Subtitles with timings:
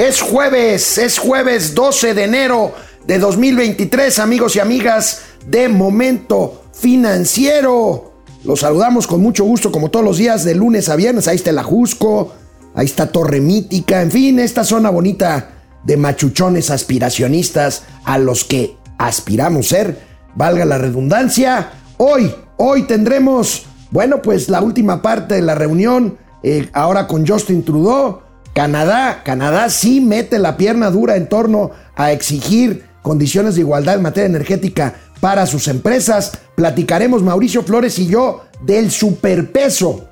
[0.00, 2.72] Es jueves, es jueves 12 de enero
[3.06, 8.14] de 2023, amigos y amigas de Momento Financiero.
[8.44, 11.28] Los saludamos con mucho gusto, como todos los días, de lunes a viernes.
[11.28, 12.32] Ahí está el Ajusco,
[12.74, 15.50] ahí está Torre Mítica, en fin, esta zona bonita
[15.84, 20.00] de machuchones aspiracionistas a los que aspiramos ser,
[20.34, 21.72] valga la redundancia.
[21.98, 27.62] Hoy, hoy tendremos, bueno, pues la última parte de la reunión, eh, ahora con Justin
[27.62, 28.29] Trudeau
[28.60, 34.02] Canadá, Canadá sí mete la pierna dura en torno a exigir condiciones de igualdad en
[34.02, 36.32] materia energética para sus empresas.
[36.56, 40.10] Platicaremos Mauricio Flores y yo del superpeso.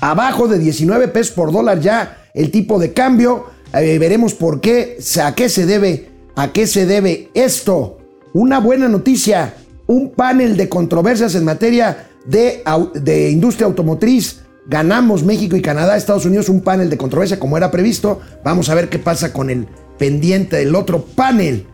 [0.00, 3.46] Abajo de 19 pesos por dólar ya el tipo de cambio.
[3.74, 7.98] Eh, veremos por qué, a qué se debe, a qué se debe esto.
[8.32, 9.54] Una buena noticia,
[9.88, 12.62] un panel de controversias en materia de,
[12.94, 17.70] de industria automotriz Ganamos México y Canadá, Estados Unidos un panel de controversia como era
[17.70, 18.20] previsto.
[18.44, 19.66] Vamos a ver qué pasa con el
[19.98, 21.66] pendiente del otro panel.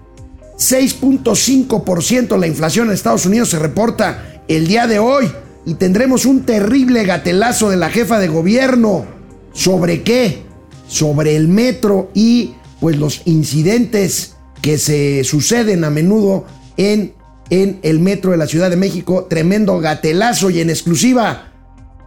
[0.59, 5.31] 6.5% la inflación en Estados Unidos se reporta el día de hoy
[5.67, 9.05] y tendremos un terrible gatelazo de la jefa de gobierno.
[9.53, 10.45] ¿Sobre qué?
[10.89, 17.15] Sobre el metro y pues los incidentes que se suceden a menudo en,
[17.51, 19.27] en el metro de la Ciudad de México.
[19.29, 21.53] Tremendo gatelazo y en exclusiva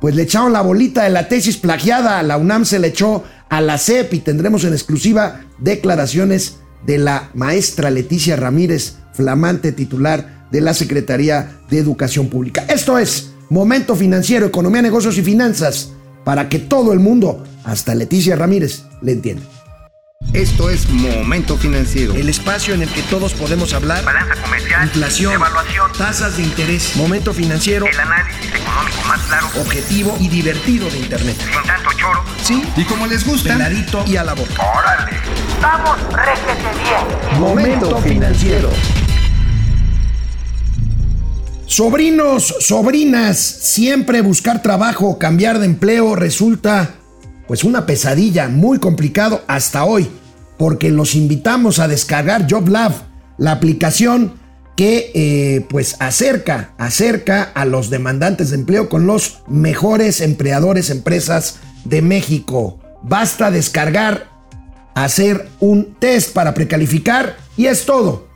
[0.01, 3.61] pues le echaron la bolita de la tesis plagiada, la UNAM se le echó a
[3.61, 10.61] la CEP y tendremos en exclusiva declaraciones de la maestra Leticia Ramírez, flamante titular de
[10.61, 12.65] la Secretaría de Educación Pública.
[12.69, 15.91] Esto es Momento Financiero, Economía, Negocios y Finanzas,
[16.23, 19.58] para que todo el mundo, hasta Leticia Ramírez, le entienda.
[20.33, 22.13] Esto es Momento Financiero.
[22.13, 24.03] El espacio en el que todos podemos hablar.
[24.05, 24.83] Balanza comercial.
[24.83, 25.33] Inflación.
[25.33, 25.91] Evaluación.
[25.97, 26.95] Tasas de interés.
[26.95, 27.87] Momento Financiero.
[27.87, 29.47] El análisis económico más claro.
[29.59, 31.35] Objetivo y divertido de Internet.
[31.39, 32.23] Sin tanto choro.
[32.43, 32.63] Sí.
[32.77, 33.53] Y como les gusta.
[33.53, 34.53] Peladito y a la boca.
[34.77, 35.17] ¡Órale!
[35.61, 37.39] ¡Vamos, réjete bien!
[37.41, 38.69] Momento Financiero.
[41.65, 46.98] Sobrinos, sobrinas, siempre buscar trabajo, cambiar de empleo resulta
[47.49, 50.07] pues una pesadilla, muy complicado hasta hoy,
[50.59, 52.91] porque los invitamos a descargar JobLab,
[53.39, 54.33] la aplicación
[54.75, 61.57] que eh, pues acerca, acerca a los demandantes de empleo con los mejores empleadores, empresas
[61.85, 62.77] de México.
[63.01, 64.29] Basta descargar,
[64.93, 68.27] hacer un test para precalificar y es todo.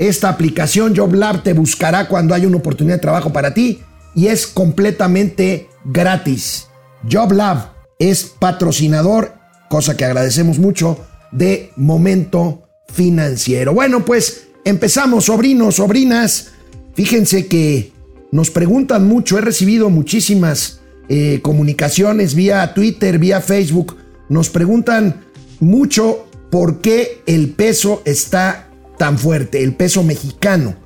[0.00, 3.82] Esta aplicación JobLab te buscará cuando haya una oportunidad de trabajo para ti
[4.16, 6.66] y es completamente gratis.
[7.08, 9.34] JobLab es patrocinador,
[9.68, 10.98] cosa que agradecemos mucho,
[11.32, 13.74] de Momento Financiero.
[13.74, 16.52] Bueno, pues empezamos, sobrinos, sobrinas.
[16.94, 17.92] Fíjense que
[18.32, 23.96] nos preguntan mucho, he recibido muchísimas eh, comunicaciones vía Twitter, vía Facebook.
[24.28, 25.24] Nos preguntan
[25.60, 30.76] mucho por qué el peso está tan fuerte, el peso mexicano,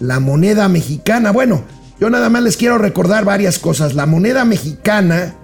[0.00, 1.32] la moneda mexicana.
[1.32, 1.64] Bueno,
[2.00, 3.94] yo nada más les quiero recordar varias cosas.
[3.94, 5.34] La moneda mexicana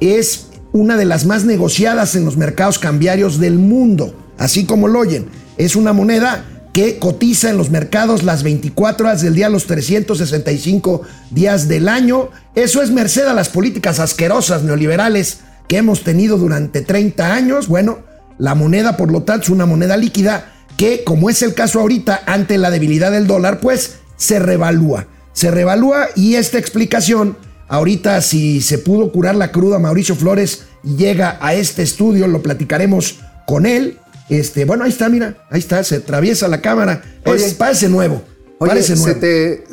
[0.00, 5.00] es una de las más negociadas en los mercados cambiarios del mundo, así como lo
[5.00, 5.26] oyen.
[5.56, 11.02] Es una moneda que cotiza en los mercados las 24 horas del día, los 365
[11.30, 12.30] días del año.
[12.54, 17.68] Eso es merced a las políticas asquerosas neoliberales que hemos tenido durante 30 años.
[17.68, 18.00] Bueno,
[18.38, 22.22] la moneda, por lo tanto, es una moneda líquida que, como es el caso ahorita,
[22.26, 25.08] ante la debilidad del dólar, pues se revalúa.
[25.32, 27.36] Se revalúa y esta explicación
[27.68, 33.20] Ahorita si se pudo curar la cruda, Mauricio Flores llega a este estudio, lo platicaremos
[33.46, 33.98] con él.
[34.30, 37.02] Este, bueno, ahí está, mira, ahí está, se atraviesa la cámara.
[37.26, 38.22] Oye, parece nuevo.
[38.58, 39.08] parece nuevo.
[39.08, 39.64] ¿se te,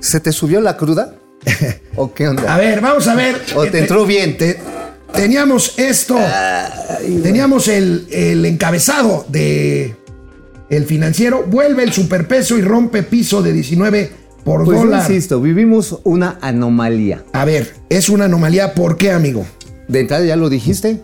[0.00, 1.14] ¿Se te subió la cruda?
[1.96, 2.54] ¿O qué onda?
[2.54, 3.40] A ver, vamos a ver.
[3.54, 4.36] ¿O te entró bien?
[5.14, 6.18] teníamos esto.
[7.22, 9.94] teníamos el, el encabezado de
[10.70, 11.44] el financiero.
[11.44, 15.02] Vuelve el superpeso y rompe piso de 19 por pues dólar.
[15.02, 17.22] insisto, vivimos una anomalía.
[17.32, 19.44] A ver, es una anomalía, ¿por qué, amigo?
[19.88, 21.02] De entrada ya lo dijiste.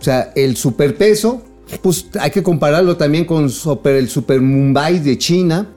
[0.00, 1.42] O sea, el superpeso,
[1.82, 5.68] pues hay que compararlo también con el super Mumbai de China,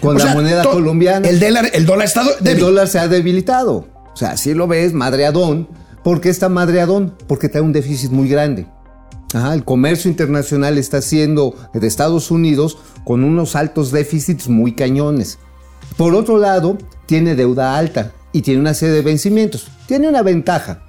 [0.00, 1.28] con la moneda colombiana.
[1.28, 3.86] El dólar, el dólar está El dólar se ha debilitado.
[4.14, 5.68] O sea, si lo ves, madreadón.
[6.02, 7.14] ¿Por qué está madreadón?
[7.26, 8.66] Porque trae un déficit muy grande.
[9.52, 15.38] el comercio internacional está siendo de Estados Unidos con unos altos déficits muy cañones.
[15.96, 19.68] Por otro lado, tiene deuda alta y tiene una serie de vencimientos.
[19.86, 20.82] Tiene una ventaja,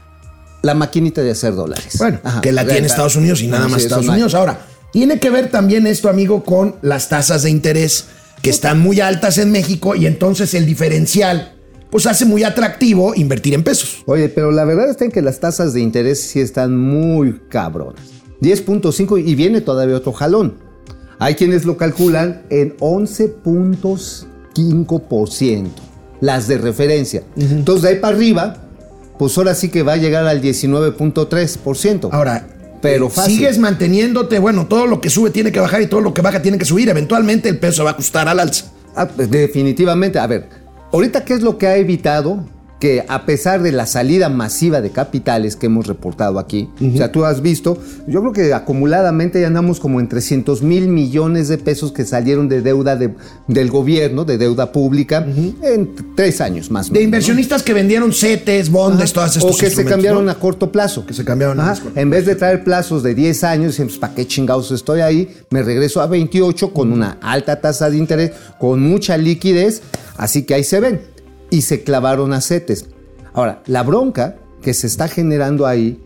[0.62, 1.98] la maquinita de hacer dólares.
[1.98, 4.34] Bueno, que la tiene Estados Unidos y nada más Estados Unidos.
[4.34, 4.60] Ahora,
[4.92, 8.06] tiene que ver también esto, amigo, con las tasas de interés
[8.42, 11.56] que están muy altas en México y entonces el diferencial
[11.90, 14.04] pues hace muy atractivo invertir en pesos.
[14.06, 18.02] Oye, pero la verdad está en que las tasas de interés sí están muy cabronas.
[18.42, 20.56] 10.5 y viene todavía otro jalón.
[21.20, 22.76] Hay quienes lo calculan en
[24.56, 25.68] 11.5%,
[26.22, 27.24] las de referencia.
[27.38, 28.58] Entonces de ahí para arriba,
[29.20, 32.10] pues ahora sí que va a llegar al 19.3%.
[32.12, 32.48] Ahora,
[32.82, 33.36] pero eh, fácil.
[33.36, 36.42] sigues manteniéndote, bueno, todo lo que sube tiene que bajar y todo lo que baja
[36.42, 36.90] tiene que subir.
[36.90, 38.66] Eventualmente el peso va a ajustar al alza.
[38.96, 40.20] Ah, pues, definitivamente.
[40.20, 40.48] A ver,
[40.92, 42.46] ahorita, ¿qué es lo que ha evitado?
[42.80, 47.10] Que a pesar de la salida masiva de capitales que hemos reportado aquí, o sea,
[47.10, 51.58] tú has visto, yo creo que acumuladamente ya andamos como en 300 mil millones de
[51.58, 53.16] pesos que salieron de deuda de-
[53.48, 55.26] del gobierno, de deuda pública,
[55.64, 57.06] en tres años más o De menos, ¿no?
[57.06, 60.32] inversionistas que vendieron CETES, bondes, todas estos O que se cambiaron ¿no?
[60.32, 61.06] a corto plazo.
[61.06, 61.82] Que se cambiaron a Ajá.
[61.82, 65.00] corto En vez de traer plazos de 10 años, dicen, pues, ¿para qué chingados estoy
[65.00, 65.30] ahí?
[65.50, 69.82] Me regreso a 28 con una alta tasa de interés, con mucha liquidez.
[70.18, 71.15] Así que ahí se ven.
[71.56, 72.88] Y se clavaron a CETES.
[73.32, 76.04] Ahora, la bronca que se está generando ahí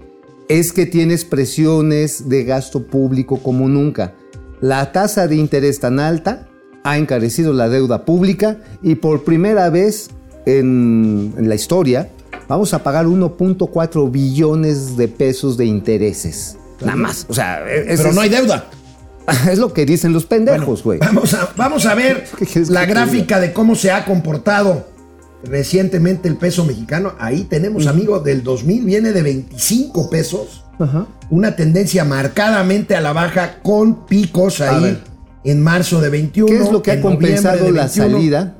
[0.47, 4.13] es que tienes presiones de gasto público como nunca.
[4.61, 6.47] La tasa de interés tan alta
[6.83, 10.11] ha encarecido la deuda pública y por primera vez
[10.45, 12.11] en, en la historia
[12.47, 16.59] vamos a pagar 1.4 billones de pesos de intereses.
[16.81, 17.25] Nada más.
[17.27, 18.65] O sea, es, Pero no hay deuda.
[19.49, 20.99] es lo que dicen los pendejos, güey.
[20.99, 24.98] Vamos a, vamos a ver ¿Qué quieres la gráfica de cómo se ha comportado
[25.43, 27.13] recientemente el peso mexicano.
[27.19, 30.65] Ahí tenemos, amigo, del 2000 viene de 25 pesos.
[30.79, 31.07] Ajá.
[31.29, 35.01] Una tendencia marcadamente a la baja con picos ahí
[35.43, 36.47] en marzo de 21.
[36.47, 37.91] ¿Qué es lo que ha compensado la 21.
[37.91, 38.55] salida?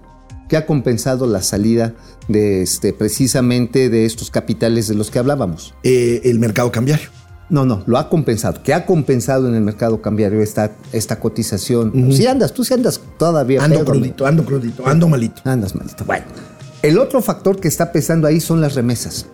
[0.47, 1.93] ¿Qué ha compensado la salida
[2.27, 5.75] de este, precisamente de estos capitales de los que hablábamos?
[5.83, 7.09] Eh, el mercado cambiario.
[7.49, 8.61] No, no, lo ha compensado.
[8.63, 12.11] ¿Qué ha compensado en el mercado cambiario esta, esta cotización?
[12.13, 13.63] Si andas, tú sí andas todavía.
[13.63, 15.41] Ando crudito, ando crudito, ando malito.
[15.45, 16.05] Andas malito.
[16.05, 16.25] Bueno,
[16.81, 19.27] el otro factor que está pesando ahí son las remesas.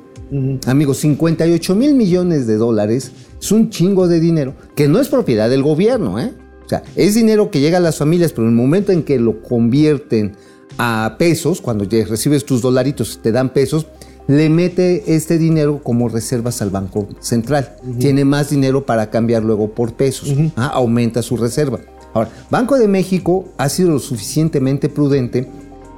[0.66, 5.50] Amigos, 58 mil millones de dólares es un chingo de dinero que no es propiedad
[5.50, 6.34] del gobierno, ¿eh?
[6.66, 9.20] O sea, es dinero que llega a las familias, pero en el momento en que
[9.20, 10.36] lo convierten
[10.80, 13.86] a pesos, cuando recibes tus dolaritos, te dan pesos,
[14.28, 17.76] le mete este dinero como reservas al Banco Central.
[18.00, 20.34] Tiene más dinero para cambiar luego por pesos.
[20.56, 21.80] Ah, aumenta su reserva.
[22.16, 25.48] Ahora, Banco de México ha sido lo suficientemente prudente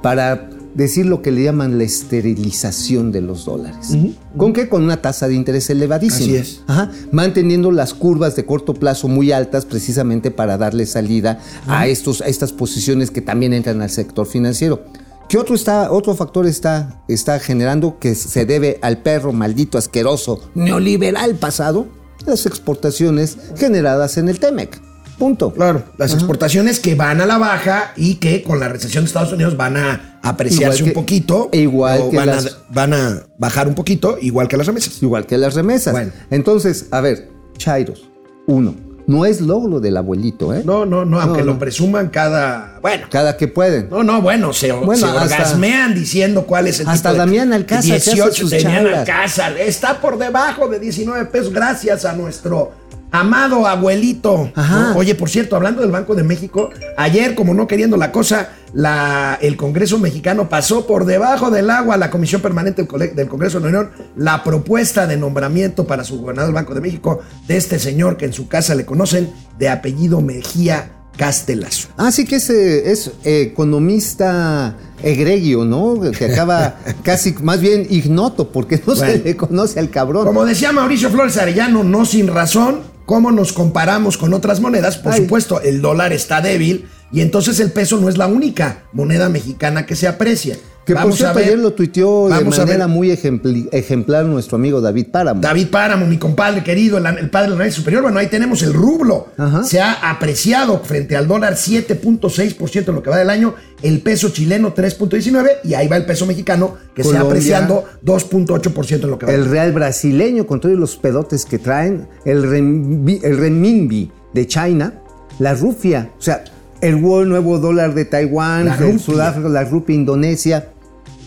[0.02, 3.96] para decir lo que le llaman la esterilización de los dólares.
[4.36, 4.68] ¿Con qué?
[4.68, 6.18] Con una tasa de interés elevadísima.
[6.18, 6.62] Así es.
[6.66, 12.20] Ajá, manteniendo las curvas de corto plazo muy altas precisamente para darle salida a, estos,
[12.20, 14.84] a estas posiciones que también entran al sector financiero.
[15.28, 20.50] ¿Qué otro, está, otro factor está, está generando que se debe al perro maldito, asqueroso,
[20.54, 21.86] neoliberal pasado?
[22.24, 24.80] Las exportaciones generadas en el TEMEC.
[25.18, 25.52] Punto.
[25.52, 29.32] Claro, las exportaciones que van a la baja y que con la recesión de Estados
[29.32, 31.48] Unidos van a apreciarse que- un poquito.
[31.52, 35.02] igual o que van, las- a, van a bajar un poquito, igual que las remesas.
[35.02, 35.92] Igual que las remesas.
[35.92, 36.12] Bueno.
[36.30, 38.08] Entonces, a ver, Chairos,
[38.46, 38.74] uno,
[39.08, 40.62] no es logro del abuelito, ¿eh?
[40.64, 42.78] No, no, no, aunque No, lo presuman cada.
[42.82, 43.06] Bueno.
[43.10, 43.88] Cada que pueden.
[43.90, 47.18] No, no, bueno, se, Bueno, se hasta- orgasmean diciendo cuál es el hasta tipo de-
[47.18, 48.86] Damián Alcázar se hace 18, sus Damián.
[48.86, 52.70] Alcázar está por debajo de 19 pesos gracias a nuestro
[53.10, 54.50] amado abuelito.
[54.54, 54.92] Ajá.
[54.92, 54.98] ¿no?
[54.98, 59.38] Oye, por cierto, hablando del Banco de México, ayer, como no queriendo la cosa, la,
[59.40, 63.64] el Congreso mexicano pasó por debajo del agua a la Comisión Permanente del Congreso de
[63.64, 67.78] la Unión la propuesta de nombramiento para su gobernador del Banco de México de este
[67.78, 71.88] señor que en su casa le conocen de apellido Mejía Castelazo.
[71.96, 76.00] Ah, sí que es, eh, es eh, economista egregio, ¿no?
[76.12, 80.26] Que acaba casi, más bien ignoto, porque no se le conoce al cabrón.
[80.26, 84.96] Como decía Mauricio Flores Arellano, no sin razón, ¿cómo nos comparamos con otras monedas?
[84.96, 85.22] Por Ay.
[85.22, 89.86] supuesto, el dólar está débil y entonces el peso no es la única moneda mexicana
[89.86, 90.56] que se aprecia.
[90.88, 94.80] Que por Vamos a cierto, ver- ayer lo tuiteó de manera muy ejemplar nuestro amigo
[94.80, 95.42] David Páramo.
[95.42, 98.02] David Páramo, mi compadre querido, el, el padre del análisis superior.
[98.04, 99.26] Bueno, ahí tenemos el rublo.
[99.36, 99.64] Ajá.
[99.64, 104.30] Se ha apreciado frente al dólar 7.6% en lo que va del año, el peso
[104.30, 109.18] chileno 3.19% y ahí va el peso mexicano que se ha apreciando 2.8% en lo
[109.18, 113.36] que va del El real brasileño, con todos los pedotes que traen, el, renmi- el
[113.36, 114.94] renminbi de China,
[115.38, 116.44] la rupia, o sea,
[116.80, 118.98] el nuevo dólar de Taiwán, La de.
[119.00, 120.68] Sudáfrica, la rupia Indonesia,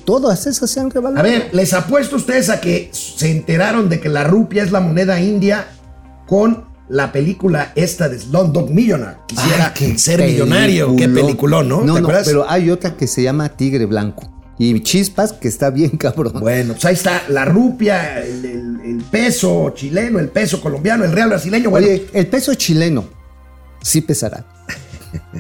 [0.06, 1.28] todas esas se han revalorado.
[1.28, 4.72] A ver, les apuesto a ustedes a que se enteraron de que la rupia es
[4.72, 5.68] la moneda india
[6.28, 9.18] con la película esta de Slumdog Millionaire.
[9.28, 10.96] Quisiera Ah, qué ser millonario.
[10.96, 11.26] Qué peliculón.
[11.26, 11.82] peliculón, ¿no?
[11.86, 12.28] No, ¿Te no, acuerdas?
[12.28, 14.30] pero hay otra que se llama Tigre Blanco.
[14.58, 16.34] Y Chispas, que está bien cabrón.
[16.40, 21.12] Bueno, pues ahí está la rupia, el, el- el peso chileno, el peso colombiano, el
[21.14, 21.70] real brasileño.
[21.70, 23.06] Bueno, Oye, el peso chileno
[23.82, 24.46] sí pesará.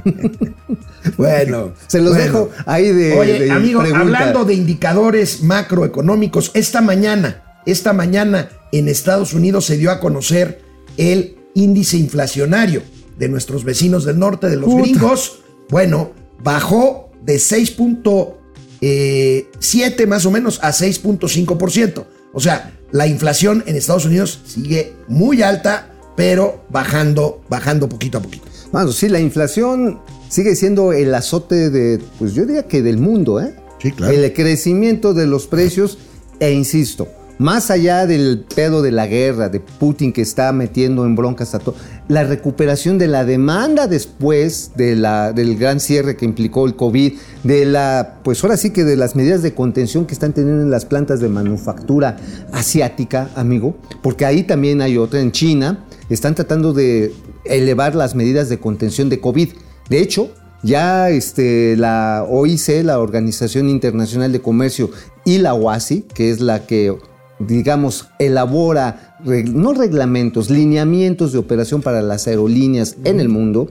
[1.17, 1.73] bueno.
[1.87, 2.23] Se los bueno.
[2.23, 3.17] dejo ahí de.
[3.17, 4.05] Oye, de amigo, pregunta.
[4.05, 10.61] hablando de indicadores macroeconómicos, esta mañana, esta mañana en Estados Unidos se dio a conocer
[10.97, 12.81] el índice inflacionario
[13.17, 14.83] de nuestros vecinos del norte, de los Puta.
[14.83, 16.11] gringos, bueno,
[16.43, 22.05] bajó de 6.7 más o menos a 6.5%.
[22.33, 28.21] O sea, la inflación en Estados Unidos sigue muy alta, pero bajando, bajando poquito a
[28.21, 28.45] poquito.
[28.71, 29.99] Bueno, sí, la inflación
[30.29, 33.53] sigue siendo el azote de, pues yo diría que del mundo, ¿eh?
[33.79, 34.13] Sí, claro.
[34.13, 35.97] El crecimiento de los precios,
[36.39, 37.07] e insisto,
[37.41, 41.59] más allá del pedo de la guerra, de Putin que está metiendo en broncas a
[41.59, 41.75] todo,
[42.07, 47.13] la recuperación de la demanda después de la, del gran cierre que implicó el COVID,
[47.43, 50.69] de la, pues ahora sí que de las medidas de contención que están teniendo en
[50.69, 52.17] las plantas de manufactura
[52.53, 57.11] asiática, amigo, porque ahí también hay otra en China, están tratando de
[57.45, 59.49] elevar las medidas de contención de COVID.
[59.89, 60.31] De hecho,
[60.63, 64.91] ya este, la OIC, la Organización Internacional de Comercio,
[65.25, 66.95] y la OASI, que es la que,
[67.39, 73.67] digamos, elabora, no reglamentos, lineamientos de operación para las aerolíneas en el mundo,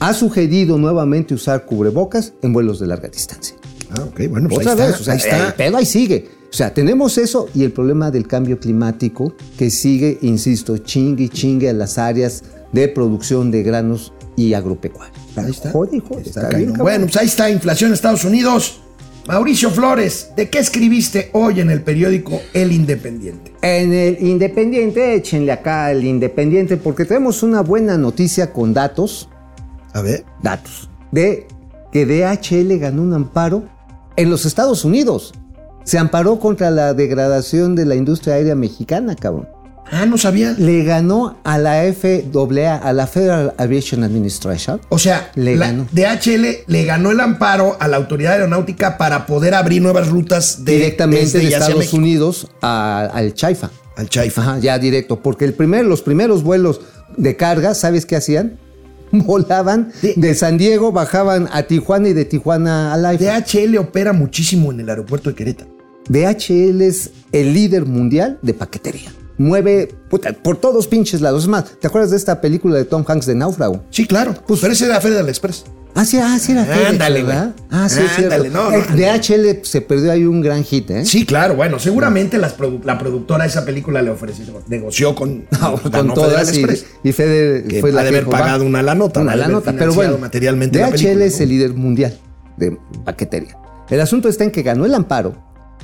[0.00, 3.56] ha sugerido nuevamente usar cubrebocas en vuelos de larga distancia.
[3.90, 5.46] Ah, ok, bueno, pues Otra ahí está, vez, o sea, ahí está.
[5.48, 6.28] el pedo ahí sigue.
[6.50, 11.28] O sea, tenemos eso y el problema del cambio climático que sigue, insisto, chingue y
[11.28, 12.42] chingue a las áreas
[12.76, 15.12] de producción de granos y agropecuaria.
[15.34, 15.72] Ahí está.
[16.56, 18.80] Bien, bueno, pues ahí está, inflación en Estados Unidos.
[19.26, 23.52] Mauricio Flores, ¿de qué escribiste hoy en el periódico El Independiente?
[23.62, 29.28] En el Independiente, échenle acá el Independiente porque tenemos una buena noticia con datos,
[29.94, 30.24] A ver.
[30.42, 31.48] datos, de
[31.90, 33.64] que DHL ganó un amparo
[34.16, 35.32] en los Estados Unidos.
[35.82, 39.48] Se amparó contra la degradación de la industria aérea mexicana, cabrón.
[39.90, 40.52] Ah, no sabía.
[40.58, 44.80] Le ganó a la FAA, a la Federal Aviation Administration.
[44.88, 45.86] O sea, Le la ganó.
[45.92, 50.72] DHL le ganó el amparo a la autoridad aeronáutica para poder abrir nuevas rutas de,
[50.76, 51.92] directamente de Estados.
[51.92, 53.70] Unidos a- al Chaifa.
[53.96, 54.42] Al Chaifa.
[54.42, 55.22] Ajá, ya directo.
[55.22, 56.80] Porque el primer, los primeros vuelos
[57.16, 58.58] de carga, ¿sabes qué hacían?
[59.12, 64.72] Volaban de San Diego, bajaban a Tijuana y de Tijuana a la DHL opera muchísimo
[64.72, 65.70] en el aeropuerto de Querétaro.
[66.08, 69.12] DHL es el líder mundial de paquetería.
[69.38, 71.42] Mueve puta, por todos pinches lados.
[71.44, 73.82] Es más, ¿te acuerdas de esta película de Tom Hanks de Náufrago?
[73.90, 74.34] Sí, claro.
[74.46, 75.64] Pues, pero ese era Federal Express.
[75.98, 77.54] Ah, sí, ah, sí era Ándale, ¿verdad?
[77.70, 78.50] Ah, sí, Ándale, cierto.
[78.50, 78.96] no, Eh, no.
[78.96, 81.06] DHL se perdió ahí un gran hit, ¿eh?
[81.06, 81.54] Sí, claro.
[81.56, 86.06] Bueno, seguramente las produ- la productora de esa película le ofreció, negoció con, No, con
[86.08, 86.86] no todas y, Express.
[87.02, 89.48] y Fede Que fue la ha de haber dijo, pagado una la nota, una la
[89.48, 91.42] nota, pero bueno, materialmente la DHL película, es ¿no?
[91.44, 92.18] el líder mundial
[92.58, 93.56] de paquetería.
[93.88, 95.34] El asunto está en que ganó el amparo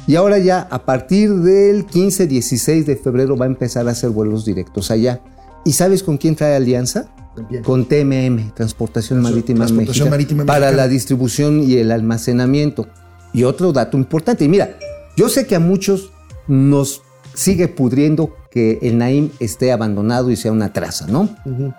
[0.06, 4.44] y ahora ya a partir del 15-16 de febrero va a empezar a hacer vuelos
[4.44, 5.20] directos allá.
[5.64, 7.06] ¿Y sabes con quién trae alianza?
[7.34, 7.62] ¿Con quién?
[7.62, 10.76] Con TMM, Transportación Marítima Transportación Mexicana, Marítima para Mexicana.
[10.82, 12.88] la distribución y el almacenamiento.
[13.32, 14.76] Y otro dato importante, y mira,
[15.16, 16.10] yo sé que a muchos
[16.48, 17.02] nos
[17.34, 21.30] sigue pudriendo que el Naim esté abandonado y sea una traza, ¿no?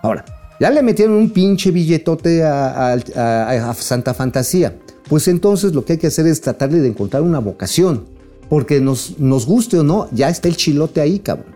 [0.01, 0.25] Ahora,
[0.59, 4.75] ya le metieron un pinche billetote a, a- a- a Santa Fantasía.
[5.09, 8.05] Pues entonces lo que hay que hacer es tratarle de encontrar una vocación.
[8.53, 11.55] Porque nos, nos guste o no, ya está el chilote ahí, cabrón.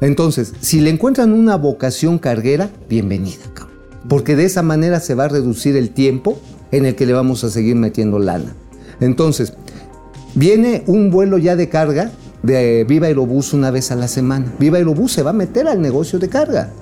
[0.00, 3.76] Entonces, si le encuentran una vocación carguera, bienvenida, cabrón.
[4.08, 6.40] Porque de esa manera se va a reducir el tiempo
[6.72, 8.52] en el que le vamos a seguir metiendo lana.
[8.98, 9.52] Entonces,
[10.34, 12.10] viene un vuelo ya de carga
[12.42, 14.52] de Viva Aerobús una vez a la semana.
[14.58, 16.72] Viva Aerobús se va a meter al negocio de carga.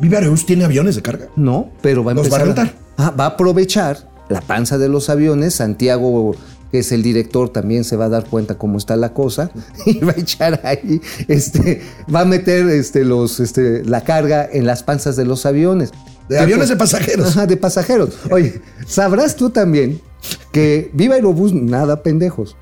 [0.00, 1.28] Viva Aerobús tiene aviones de carga.
[1.34, 2.74] No, pero va a ¿Los va a empezar.
[2.98, 5.54] Ah, va a aprovechar la panza de los aviones.
[5.54, 6.34] Santiago,
[6.70, 9.50] que es el director, también se va a dar cuenta cómo está la cosa
[9.86, 11.82] y va a echar ahí, este,
[12.14, 15.92] va a meter este, los, este, la carga en las panzas de los aviones.
[16.28, 17.28] De ¿Qué aviones de pasajeros.
[17.28, 18.18] Ajá, de pasajeros.
[18.30, 20.00] Oye, sabrás tú también
[20.52, 22.56] que Viva Aerobús, nada pendejos.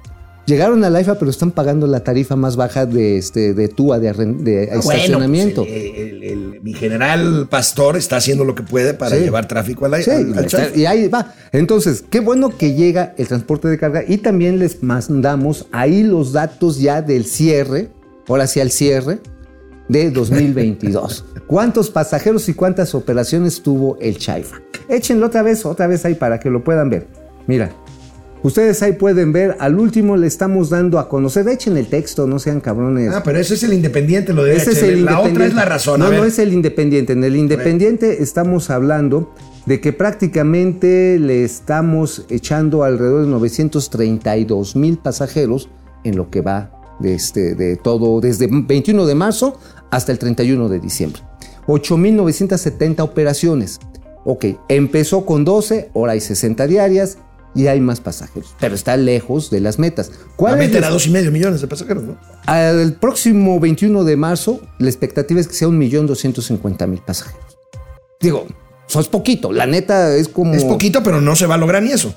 [0.46, 3.98] Llegaron a la IFA, pero están pagando la tarifa más baja de, este, de TUA,
[3.98, 4.38] de, Ah, Bueno,
[4.78, 5.64] estacionamiento.
[5.64, 9.22] pues, el- el- el- mi general Pastor está haciendo lo que puede para Sí.
[9.24, 10.78] llevar tráfico al, Sí, al- al está- Chaifa.
[10.78, 11.34] y ahí va.
[11.50, 16.32] Entonces, qué bueno que llega el transporte de carga y también les mandamos ahí los
[16.32, 17.88] datos ya del cierre,
[18.28, 19.18] ahora sí al cierre
[19.88, 21.24] de 2022.
[21.48, 24.58] ¿Cuántos pasajeros y cuántas operaciones tuvo el Chaifa?
[24.88, 27.08] Échenlo otra vez, otra vez ahí para que lo puedan ver.
[27.48, 27.72] Mira,
[28.46, 32.38] ustedes ahí pueden ver, al último le estamos dando a conocer, echen el texto, no
[32.38, 33.12] sean cabrones.
[33.12, 35.64] Ah, pero ese es el independiente, lo de Ese es el La otra es la
[35.64, 36.00] razón.
[36.00, 37.12] No, no es el independiente.
[37.12, 39.34] En el independiente estamos hablando
[39.66, 45.68] de que prácticamente le estamos echando alrededor de 932 mil pasajeros
[46.04, 49.58] en lo que va de, este, de todo, desde 21 de marzo
[49.90, 51.22] hasta el 31 de diciembre.
[51.66, 53.80] 8.970 operaciones.
[54.24, 57.18] Ok, empezó con 12, ahora hay 60 diarias
[57.56, 60.10] y hay más pasajeros, pero está lejos de las metas.
[60.10, 62.16] La ¿Cuál es meta la- era dos y medio millones de pasajeros, ¿no?
[62.46, 67.58] Al próximo 21 de marzo, la expectativa es que sea 1.250.000 pasajeros.
[68.20, 68.46] Digo,
[68.88, 70.54] eso es poquito, la neta es como...
[70.54, 72.14] Es poquito, pero no se va a lograr ni eso.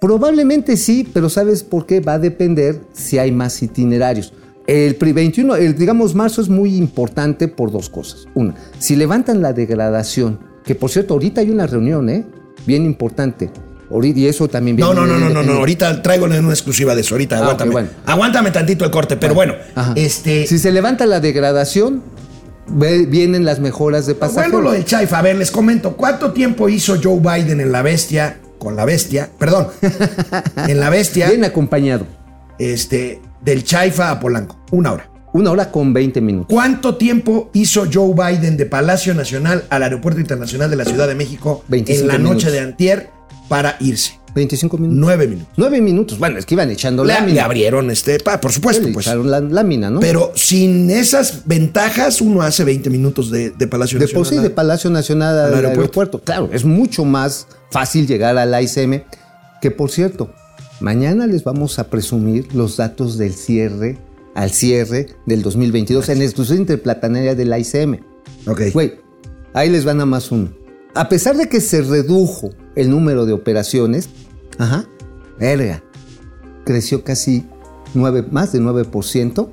[0.00, 2.00] Probablemente sí, pero ¿sabes por qué?
[2.00, 4.32] Va a depender si hay más itinerarios.
[4.66, 8.26] El pri- 21, el, digamos, marzo es muy importante por dos cosas.
[8.34, 12.26] Una, si levantan la degradación, que por cierto, ahorita hay una reunión, ¿eh?
[12.66, 13.50] Bien importante.
[13.90, 15.52] Ahorita- y eso también viene No, no, no, no, no, no.
[15.58, 17.14] Ahorita traigo una exclusiva de eso.
[17.14, 17.70] Ahorita, Ah, aguántame.
[17.72, 17.88] bueno.
[18.06, 19.54] Aguántame tantito el corte, pero bueno,
[19.94, 20.46] este.
[20.46, 22.02] Si se levanta la degradación,
[22.68, 24.52] vienen las mejoras de pasajeros.
[24.52, 27.82] Bueno, lo del Chaifa, a ver, les comento, ¿cuánto tiempo hizo Joe Biden en la
[27.82, 29.68] bestia, con la bestia, perdón,
[30.68, 32.06] en la bestia, Bien acompañado.
[32.58, 34.58] este, del Chaifa a Polanco?
[34.72, 35.10] Una hora.
[35.32, 36.46] Una hora con 20 minutos.
[36.50, 41.14] ¿Cuánto tiempo hizo Joe Biden de Palacio Nacional al Aeropuerto Internacional de la Ciudad de
[41.14, 42.52] México 25 en la noche minutos.
[42.52, 43.10] de antier
[43.48, 44.18] para irse?
[44.34, 44.98] 25 minutos.
[45.00, 45.52] Nueve minutos.
[45.56, 46.18] 9 minutos.
[46.18, 47.44] Bueno, es que iban echando Le, le lámina.
[47.46, 49.06] abrieron este, pa, por supuesto, Le pues.
[49.06, 50.00] echaron la lámina, ¿no?
[50.00, 54.42] Pero sin esas ventajas, uno hace 20 minutos de, de Palacio De por sí, Nacional.
[54.44, 55.80] de Palacio Nacional al Al aeropuerto.
[55.80, 56.20] aeropuerto.
[56.22, 59.04] Claro, es mucho más fácil llegar al AICM.
[59.62, 60.30] Que por cierto,
[60.80, 63.96] mañana les vamos a presumir los datos del cierre,
[64.34, 68.00] al cierre del 2022 en exclusión interplanetaria del AICM.
[68.46, 68.60] Ok.
[68.74, 68.96] Güey,
[69.54, 70.50] ahí les van a más uno.
[70.94, 74.08] A pesar de que se redujo el número de operaciones,
[74.58, 74.86] ajá,
[75.38, 75.82] verga,
[76.64, 77.46] creció casi
[77.94, 79.48] 9, más de 9%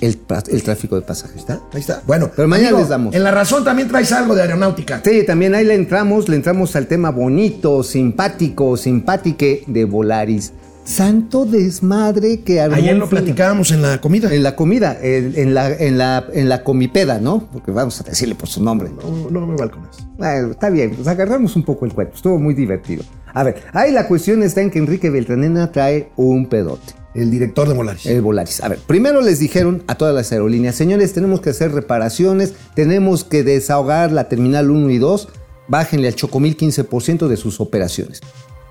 [0.00, 0.18] el,
[0.48, 1.40] el tráfico de pasajeros.
[1.40, 1.60] ¿Está?
[1.72, 2.02] Ahí está.
[2.06, 3.14] Bueno, Pero mañana les damos.
[3.14, 5.02] En la razón también traes algo de aeronáutica.
[5.04, 10.52] Sí, también ahí le entramos, le entramos al tema bonito, simpático, simpátique de Volaris.
[10.88, 14.34] Santo desmadre que armó Ayer lo platicábamos en la comida.
[14.34, 17.46] En la comida, en, en la, en, la, en la comipeda, ¿no?
[17.52, 18.88] Porque vamos a decirle por su nombre.
[18.90, 19.90] No, no me balcones.
[20.16, 23.04] Bueno, está bien, pues agarramos un poco el cuento, estuvo muy divertido.
[23.34, 26.94] A ver, ahí la cuestión está en que Enrique Beltranena trae un pedote.
[27.14, 28.06] El director de Volaris.
[28.06, 28.62] El Volaris.
[28.62, 33.24] A ver, primero les dijeron a todas las aerolíneas, señores, tenemos que hacer reparaciones, tenemos
[33.24, 35.28] que desahogar la terminal 1 y 2,
[35.68, 38.22] bájenle al Chocomil 15% de sus operaciones.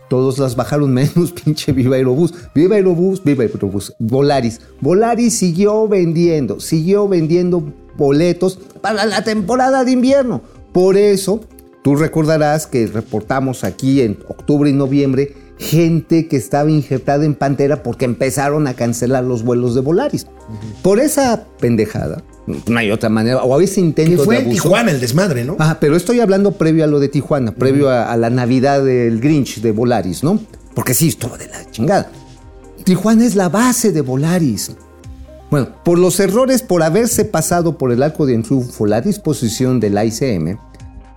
[0.10, 2.34] Todos las bajaron menos pinche Viva Aerobús.
[2.56, 3.93] Viva Aerobús, Viva Aerobús.
[4.00, 4.62] Volaris.
[4.82, 10.41] Volaris siguió vendiendo, siguió vendiendo boletos para la temporada de invierno.
[10.72, 11.41] Por eso,
[11.84, 17.84] tú recordarás que reportamos aquí en octubre y noviembre gente que estaba injertada en Pantera
[17.84, 20.28] porque empezaron a cancelar los vuelos de Volaris.
[20.84, 24.64] Por esa pendejada, no hay otra manera, o ese que intento fue de en abuso.
[24.64, 25.56] Tijuana el desmadre, ¿no?
[25.60, 29.20] Ajá, pero estoy hablando previo a lo de Tijuana, previo a, a la Navidad del
[29.20, 30.40] Grinch de Volaris, ¿no?
[30.74, 32.10] Porque sí, estuvo de la chingada.
[32.84, 34.72] Tijuana es la base de Volaris.
[35.52, 39.98] Bueno, por los errores por haberse pasado por el arco de triunfo la disposición del
[40.02, 40.58] ICM,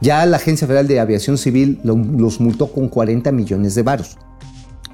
[0.00, 4.16] ya la Agencia Federal de Aviación Civil lo- los multó con 40 millones de varos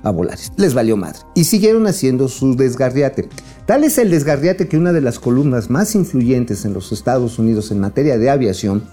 [0.02, 0.50] a Volaris.
[0.56, 1.18] Les valió madre.
[1.34, 3.28] Y siguieron haciendo su desgarriate.
[3.66, 7.72] Tal es el desgarriate que una de las columnas más influyentes en los Estados Unidos
[7.72, 8.84] en materia de aviación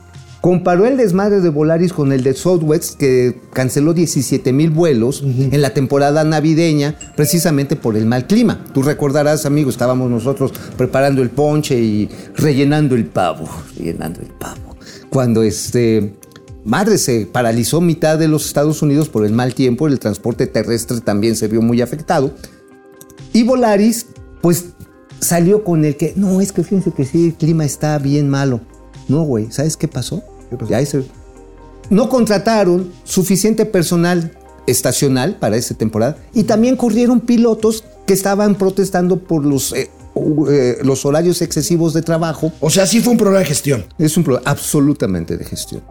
[0.42, 5.62] comparó el desmadre de Volaris con el de Southwest que canceló 17 mil vuelos en
[5.62, 8.66] la temporada navideña precisamente por el mal clima.
[8.74, 14.76] Tú recordarás, amigo, estábamos nosotros preparando el ponche y rellenando el pavo, rellenando el pavo.
[15.10, 16.16] Cuando este
[16.66, 21.02] Madre, se paralizó mitad de los Estados Unidos por el mal tiempo, el transporte terrestre
[21.02, 22.34] también se vio muy afectado.
[23.34, 24.06] Y Volaris,
[24.44, 24.66] pues
[25.22, 28.60] salió con el que, no, es que fíjense que sí, el clima está bien malo.
[29.08, 30.22] No, güey, ¿sabes qué pasó?
[30.70, 31.06] Ya ese-
[31.90, 34.34] no contrataron suficiente personal
[34.68, 39.90] estacional para esa temporada y también corrieron pilotos que estaban protestando por los, eh,
[40.50, 42.52] eh, los horarios excesivos de trabajo.
[42.60, 43.86] O sea, sí fue un problema de gestión.
[43.98, 45.82] Es un problema absolutamente de gestión.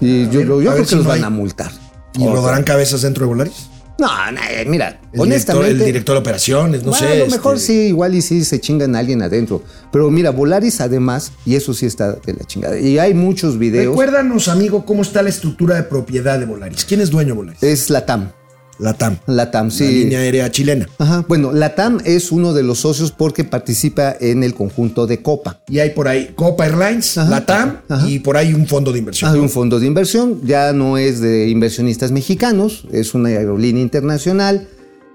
[0.00, 1.70] Y yo, yo a creo que si los no van a multar.
[2.18, 3.68] ¿Y rodarán cabezas dentro de Volaris?
[3.96, 4.08] No,
[4.50, 5.68] eh, mira, El honestamente.
[5.68, 7.12] Director, el director de operaciones, no bueno, sé.
[7.12, 9.62] a lo mejor este, sí, igual y sí se chingan a alguien adentro.
[9.92, 12.78] Pero mira, Volaris además, y eso sí está de la chingada.
[12.78, 13.90] Y hay muchos videos.
[13.92, 16.84] Recuérdanos, amigo, cómo está la estructura de propiedad de Volaris.
[16.84, 17.62] ¿Quién es dueño de Volaris?
[17.62, 18.30] Es la TAM.
[18.78, 19.18] La TAM.
[19.26, 19.84] La TAM, sí.
[19.84, 20.88] La línea aérea chilena.
[20.98, 21.24] Ajá.
[21.28, 25.60] Bueno, la TAM es uno de los socios porque participa en el conjunto de Copa.
[25.68, 27.30] Y hay por ahí Copa Airlines, Ajá.
[27.30, 28.08] la TAM Ajá.
[28.08, 29.32] y por ahí un fondo de inversión.
[29.32, 34.68] Hay un fondo de inversión, ya no es de inversionistas mexicanos, es una aerolínea internacional.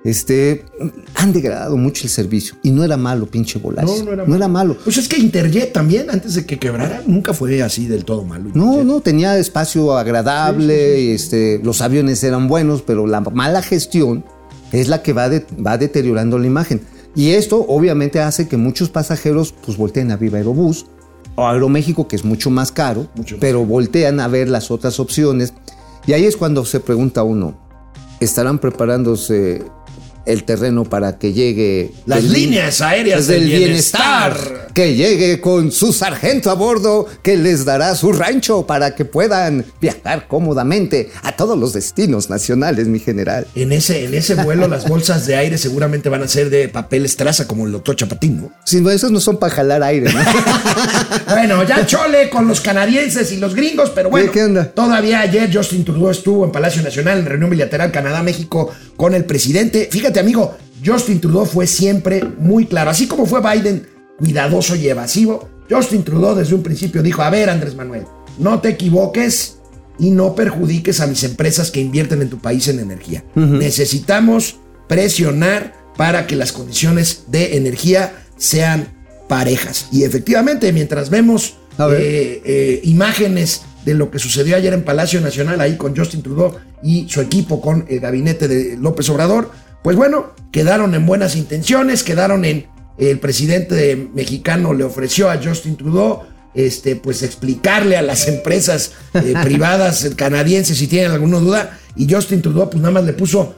[0.05, 0.63] Este,
[1.15, 3.99] han degradado mucho el servicio y no era malo, pinche Volaris.
[3.99, 4.77] No, no era No era malo.
[4.83, 8.49] Pues es que Interjet también, antes de que quebrara, nunca fue así del todo malo.
[8.53, 8.85] No, Interjet.
[8.85, 14.23] no, tenía espacio agradable, Este, los aviones eran buenos, pero la mala gestión
[14.71, 16.81] es la que va, de- va deteriorando la imagen.
[17.15, 20.85] Y esto obviamente hace que muchos pasajeros pues volteen a Viva Aerobús
[21.35, 24.99] o Aeroméxico, que es mucho más caro, Mucho más pero voltean a ver las otras
[24.99, 25.53] opciones.
[26.07, 27.59] Y ahí es cuando se pregunta uno,
[28.19, 29.63] estarán preparándose
[30.25, 34.33] el terreno para que llegue Las líneas aéreas del del bienestar.
[34.33, 34.68] bienestar.
[34.79, 39.65] Que llegue con su sargento a bordo que les dará su rancho para que puedan
[39.81, 43.45] viajar cómodamente a todos los destinos nacionales, mi general.
[43.55, 47.03] En ese, en ese vuelo las bolsas de aire seguramente van a ser de papel
[47.03, 48.53] estraza como el doctor Chapatín, ¿no?
[48.63, 50.19] Si no, esos no son para jalar aire, ¿no?
[51.27, 54.31] Bueno, ya chole con los canadienses y los gringos, pero bueno.
[54.31, 54.63] ¿Qué onda?
[54.63, 59.89] Todavía ayer Justin Trudeau estuvo en Palacio Nacional en reunión bilateral Canadá-México con el presidente.
[59.91, 62.91] Fíjate, amigo, Justin Trudeau fue siempre muy claro.
[62.91, 67.49] Así como fue Biden cuidadoso y evasivo, Justin Trudeau desde un principio dijo, a ver,
[67.49, 68.03] Andrés Manuel,
[68.37, 69.57] no te equivoques
[69.97, 73.23] y no perjudiques a mis empresas que invierten en tu país en energía.
[73.35, 78.87] Necesitamos presionar para que las condiciones de energía sean
[79.27, 79.87] parejas.
[79.91, 85.61] Y efectivamente, mientras vemos eh, eh, imágenes de lo que sucedió ayer en Palacio Nacional,
[85.61, 89.51] ahí con Justin Trudeau y su equipo con el gabinete de López Obrador,
[89.83, 92.67] pues bueno, quedaron en buenas intenciones, quedaron en
[92.99, 96.21] el presidente mexicano le ofreció a Justin Trudeau
[96.53, 102.41] este, pues explicarle a las empresas eh, privadas canadienses si tienen alguna duda y Justin
[102.41, 103.55] Trudeau pues nada más le puso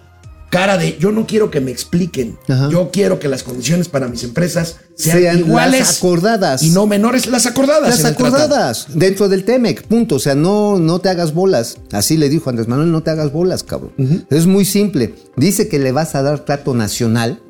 [0.51, 2.69] cara de yo no quiero que me expliquen, Ajá.
[2.69, 6.61] yo quiero que las condiciones para mis empresas sean, Sean iguales las acordadas.
[6.61, 8.01] y no menores las acordadas.
[8.01, 10.15] Las acordadas dentro del TEMEC, punto.
[10.15, 11.77] O sea, no, no te hagas bolas.
[11.93, 13.93] Así le dijo Andrés Manuel, no te hagas bolas, cabrón.
[14.29, 15.15] Es muy simple.
[15.37, 17.41] Dice que le vas a dar trato nacional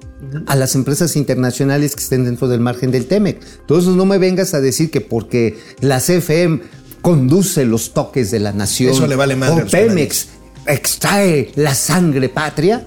[0.46, 3.42] a las empresas internacionales que estén dentro del margen del TEMEC.
[3.62, 6.62] Entonces no me vengas a decir que porque la CFM
[7.02, 10.28] conduce los toques de la nación Eso le vale madre a o Pemex
[10.68, 12.86] extrae la sangre patria.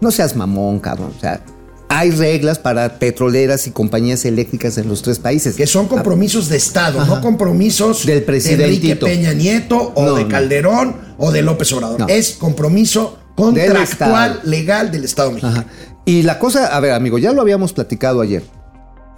[0.00, 1.12] No seas mamón, cabrón.
[1.16, 1.44] O sea,
[1.88, 5.56] hay reglas para petroleras y compañías eléctricas en los tres países.
[5.56, 9.06] Que son compromisos de Estado, no compromisos Del de presidentito.
[9.06, 10.28] Enrique Peña Nieto o No, de no.
[10.28, 12.00] Calderón o de López Obrador.
[12.00, 12.08] No.
[12.08, 15.60] Es compromiso contractual legal del Estado mexicano.
[15.60, 15.66] Ajá.
[16.08, 18.42] Y la cosa, a ver, amigo, ya lo habíamos platicado ayer.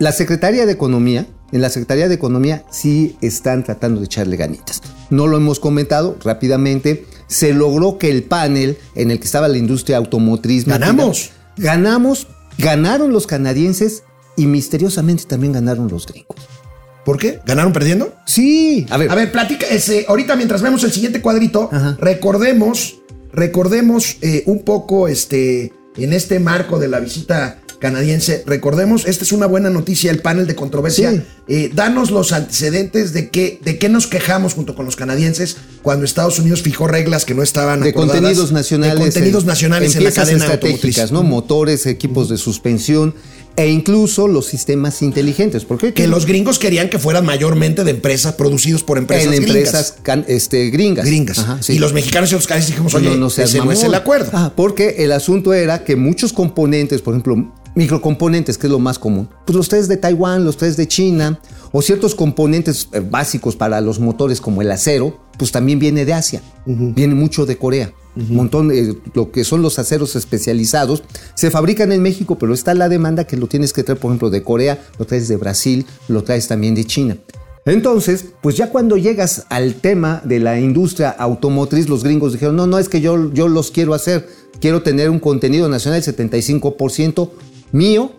[0.00, 4.82] La Secretaría de Economía, en la Secretaría de Economía sí están tratando de echarle ganitas.
[5.08, 7.06] No lo hemos comentado rápidamente.
[7.28, 10.66] Se logró que el panel en el que estaba la industria automotriz.
[10.66, 11.30] metida- Ganamos.
[11.56, 12.26] Ganamos,
[12.58, 14.02] ganaron los canadienses
[14.36, 16.38] y misteriosamente también ganaron los gringos.
[17.04, 17.38] ¿Por qué?
[17.46, 18.12] ¿Ganaron perdiendo?
[18.26, 19.64] Sí, a ver, A ver, platica.
[19.68, 21.96] ese, ahorita mientras vemos el siguiente cuadrito, Ajá.
[22.00, 22.98] recordemos,
[23.32, 29.32] recordemos eh, un poco este, en este marco de la visita canadiense, recordemos, esta es
[29.32, 31.12] una buena noticia, el panel de controversia.
[31.12, 31.22] Sí.
[31.48, 36.04] Eh, danos los antecedentes de qué, de qué nos quejamos junto con los canadienses cuando
[36.04, 38.96] Estados Unidos fijó reglas que no estaban de acordadas, contenidos nacionales.
[38.98, 41.12] de contenidos en- nacionales en, la cadena estratégicas, automotriz.
[41.12, 41.22] ¿no?
[41.22, 43.14] Motores, equipos de suspensión
[43.56, 45.64] e incluso los sistemas inteligentes.
[45.64, 49.56] Porque Que los gringos querían que fueran mayormente de empresas, producidos por empresas en gringas.
[49.56, 51.04] empresas can- este, gringas.
[51.04, 51.38] gringas.
[51.38, 51.74] Ajá, sí.
[51.74, 54.52] Y los mexicanos y los canadienses dijimos, oye, no, no ese no es el acuerdo.
[54.56, 59.28] Porque el asunto era que muchos componentes, por ejemplo, microcomponentes, que es lo más común,
[59.46, 61.40] pues los tres de Taiwán, los tres de China,
[61.72, 66.12] o ciertos componentes eh, básicos para los motores como el acero, pues también viene de
[66.12, 67.94] Asia, viene mucho de Corea.
[68.14, 71.02] Un montón de lo que son los aceros especializados
[71.34, 74.28] se fabrican en México, pero está la demanda que lo tienes que traer, por ejemplo,
[74.28, 77.16] de Corea, lo traes de Brasil, lo traes también de China.
[77.64, 82.66] Entonces, pues ya cuando llegas al tema de la industria automotriz, los gringos dijeron, no,
[82.66, 84.28] no, es que yo, yo los quiero hacer,
[84.60, 87.30] quiero tener un contenido nacional 75%
[87.72, 88.12] mío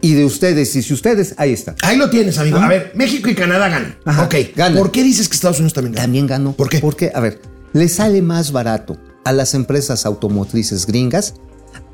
[0.00, 0.74] y de ustedes.
[0.76, 1.74] Y si ustedes, ahí está.
[1.82, 2.58] Ahí lo tienes, amigo.
[2.58, 3.96] A ver, México y Canadá ganan.
[4.04, 4.34] Ajá, ok.
[4.56, 4.78] ganan.
[4.78, 6.04] ¿Por qué dices que Estados Unidos también gana?
[6.04, 6.52] También ganó.
[6.52, 6.78] ¿Por qué?
[6.78, 7.40] Porque, a ver,
[7.72, 11.34] le sale más barato a las empresas automotrices gringas,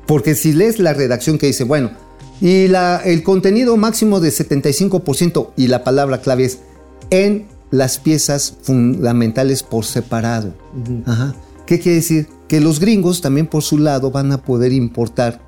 [0.06, 1.90] porque si lees la redacción que dice, bueno,
[2.40, 6.58] y la, el contenido máximo de 75% y la palabra clave es
[7.10, 10.54] en las piezas fundamentales por separado.
[11.06, 11.34] Ajá.
[11.66, 12.28] ¿Qué quiere decir?
[12.48, 15.40] Que los gringos también por su lado van a poder importar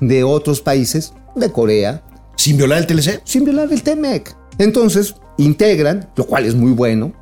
[0.00, 2.02] de otros países, de Corea,
[2.36, 3.20] Sin violar el TLC.
[3.24, 4.34] sin violar el TEMEC.
[4.58, 7.12] Entonces, integran, lo cual es muy bueno.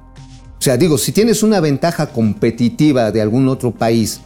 [0.58, 4.20] O sea, digo, si tienes una ventaja competitiva de algún otro país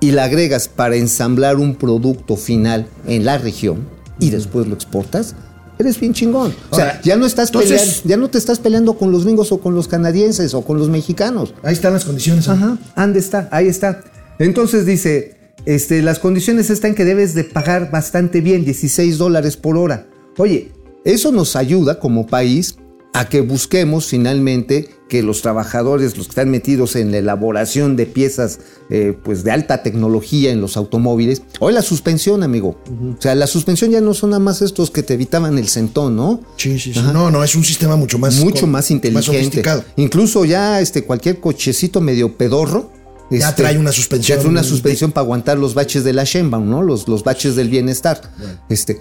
[0.00, 3.88] y la agregas para ensamblar un producto final en la región
[4.20, 5.34] y después lo exportas,
[5.78, 6.54] eres bien chingón.
[6.70, 9.24] O sea, Ahora, ya no estás entonces- peleando, ya no te estás peleando con los
[9.24, 11.54] gringos o con los canadienses o con los mexicanos.
[11.64, 12.48] Ahí están las condiciones.
[12.48, 13.48] Ajá, ¿dónde está?
[13.50, 14.02] Ahí está.
[14.38, 19.76] Entonces dice, este, las condiciones están que debes de pagar bastante bien, 16 dólares por
[19.76, 20.08] hora.
[20.38, 20.70] Oye,
[21.04, 22.76] eso nos ayuda como país
[23.14, 28.06] a que busquemos finalmente que los trabajadores, los que están metidos en la elaboración de
[28.06, 32.78] piezas eh, pues de alta tecnología en los automóviles, hoy la suspensión, amigo.
[32.88, 36.16] O sea, la suspensión ya no son nada más estos que te evitaban el sentón,
[36.16, 36.40] ¿no?
[36.56, 37.00] Sí, sí, sí.
[37.12, 38.36] No, no, es un sistema mucho más.
[38.36, 39.30] mucho más inteligente.
[39.30, 39.84] Más sofisticado.
[39.96, 43.01] Incluso ya este, cualquier cochecito medio pedorro
[43.38, 44.36] Ya Este, trae una suspensión.
[44.36, 46.82] Ya trae una suspensión para aguantar los baches de la Shenbaum, ¿no?
[46.82, 48.20] Los, los baches del bienestar.
[48.68, 49.00] Este,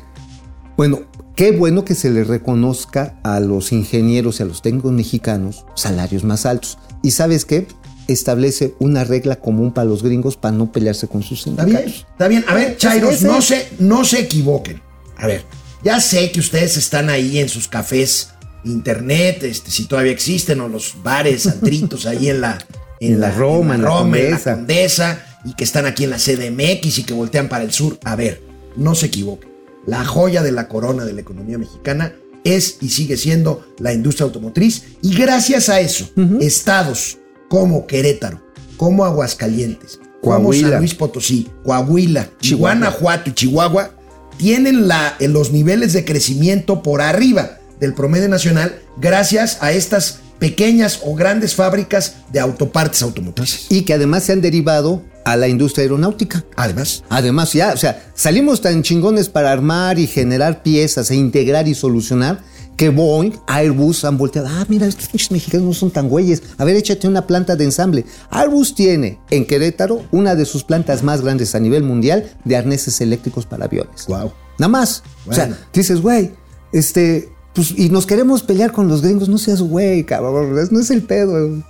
[0.78, 1.02] bueno,
[1.36, 6.24] qué bueno que se le reconozca a los ingenieros y a los técnicos mexicanos salarios
[6.24, 6.78] más altos.
[7.04, 7.68] ¿Y sabes qué?
[8.08, 12.08] Establece una regla común para los gringos para no pelearse con sus Está bien, sindicatos.
[12.12, 12.46] está bien.
[12.48, 14.82] A ver, Chairos, ese- no se, no se equivoquen.
[15.18, 15.44] A ver,
[15.84, 18.30] ya sé que ustedes están ahí en sus cafés
[18.64, 22.58] internet, este, si todavía existen, o los bares, antritos ahí en la,
[23.02, 24.56] En la Roma, en la Roma, en la Condesa.
[24.56, 27.98] Condesa, y que están aquí en la CDMX y que voltean para el sur.
[28.04, 28.42] A ver,
[28.76, 29.50] no se equivoquen.
[29.86, 34.26] La joya de la corona de la economía mexicana es y sigue siendo la industria
[34.26, 34.84] automotriz.
[35.02, 36.10] Y gracias a eso,
[36.40, 37.18] estados
[37.50, 38.42] como Querétaro,
[38.78, 40.70] como Aguascalientes, como Coahuila.
[40.70, 42.76] San Luis Potosí, Coahuila, Chihuahua.
[42.76, 43.92] Guanajuato y Chihuahua
[44.38, 51.02] tienen la, los niveles de crecimiento por arriba del promedio nacional gracias a estas pequeñas
[51.06, 53.68] o grandes fábricas de autopartes automotrices.
[53.70, 56.44] Y que además se han derivado a la industria aeronáutica.
[56.56, 61.68] Además, Además, ya, o sea, salimos tan chingones para armar y generar piezas e integrar
[61.68, 62.40] y solucionar
[62.76, 64.48] que Boeing, Airbus han volteado.
[64.50, 66.42] Ah, mira, estos pinches mexicanos no son tan güeyes.
[66.58, 68.06] A ver, échate una planta de ensamble.
[68.32, 73.00] Airbus tiene en Querétaro una de sus plantas más grandes a nivel mundial de arneses
[73.00, 74.08] eléctricos para aviones.
[74.08, 74.32] Wow.
[74.58, 75.04] Nada más.
[75.28, 76.32] O sea, dices, güey,
[76.74, 79.30] este, pues, y nos queremos pelear con los gringos.
[79.30, 80.56] No seas güey, cabrón.
[80.72, 81.64] No es el pedo.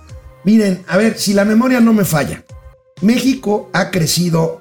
[0.44, 2.44] miren, a ver, si la memoria no me falla,
[3.00, 4.60] México ha crecido,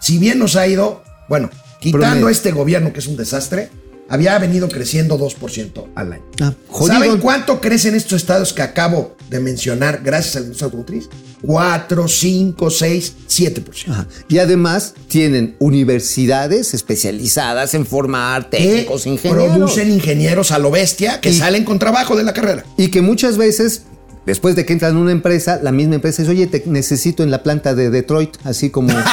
[0.00, 2.28] si bien nos ha ido, bueno, quitando Promedio.
[2.28, 3.70] este gobierno que es un desastre,
[4.08, 6.24] había venido creciendo 2% al año.
[6.40, 6.54] Ah.
[6.86, 11.08] ¿Saben cuánto crecen estos estados que acabo de mencionar gracias a la industria automotriz?
[11.46, 13.90] 4, 5, 6, 7%.
[13.90, 14.06] Ajá.
[14.28, 19.50] Y además tienen universidades especializadas en formar Que técnicos, ingenieros.
[19.50, 22.64] producen ingenieros a lo bestia que Y- salen con trabajo de la carrera.
[22.76, 23.82] Y que muchas veces,
[24.26, 27.30] después de que entran en una empresa, la misma empresa dice, oye, te necesito en
[27.30, 28.94] la planta de Detroit, así como...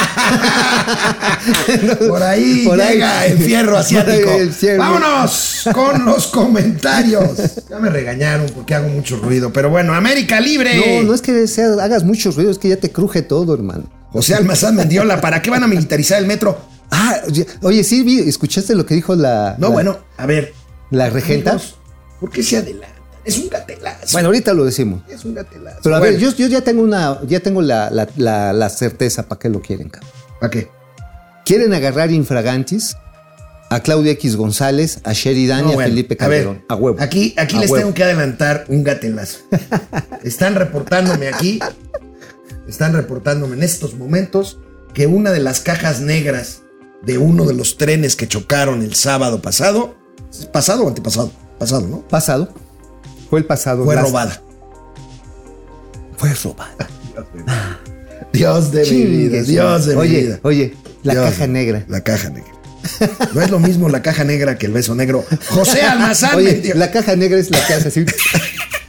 [2.08, 2.94] Por ahí Por ahí.
[2.94, 4.30] llega el fierro Por asiático.
[4.30, 4.78] ahí el fierro.
[4.78, 7.30] Vámonos con los comentarios.
[7.68, 9.52] Ya me regañaron porque hago mucho ruido.
[9.52, 11.00] Pero bueno, América Libre.
[11.02, 13.84] No, no es que sea- hagas muchos ruidos, es que ya te cruje todo, hermano.
[14.10, 16.58] José Almazán Mendiola, ¿para qué van a militarizar el metro?
[16.90, 17.16] Ah,
[17.62, 19.56] oye, sí, ¿escuchaste lo que dijo la...
[19.58, 20.52] No, la- bueno, a ver.
[20.90, 21.52] ¿La regenta?
[21.52, 21.76] amigos,
[22.20, 22.91] ¿Por qué se adelantan?
[23.24, 24.06] Es un gatelazo.
[24.12, 25.02] Bueno, ahorita lo decimos.
[25.08, 25.78] es un gatelazo.
[25.82, 28.68] Pero a Bueno, ver, yo, yo ya tengo una, ya tengo la, la- la- la
[28.68, 30.10] certeza para qué lo quieren, cabrón.
[30.40, 30.68] ¿Para qué?
[31.44, 32.96] Quieren agarrar infragantis
[33.70, 36.64] a Claudia X González, a Sheridan No, y a bueno, Felipe a ver, Calderón.
[36.68, 36.96] A, huevo.
[37.00, 37.82] Aquí, aquí A les huevo.
[37.84, 39.38] tengo que adelantar un gatelazo.
[40.24, 41.58] Están reportándome aquí,
[42.68, 44.58] están reportándome en estos momentos
[44.94, 46.62] que una de las cajas negras
[47.02, 49.96] de uno de los trenes que chocaron el sábado pasado,
[50.30, 51.32] ¿es pasado o antepasado?
[51.58, 52.06] Pasado, ¿no?
[52.08, 52.48] Pasado.
[53.32, 53.86] Fue el pasado.
[53.86, 54.42] Fue robada.
[56.18, 56.86] Fue robada.
[58.30, 60.38] Dios de mi vida, Dios de mi vida.
[60.42, 61.82] Oye, la Dios caja negra.
[61.88, 62.52] La caja negra.
[63.32, 65.24] No es lo mismo la caja negra que el beso negro.
[65.48, 66.34] José Almazán.
[66.36, 68.04] Oye, la caja negra es la que hace así.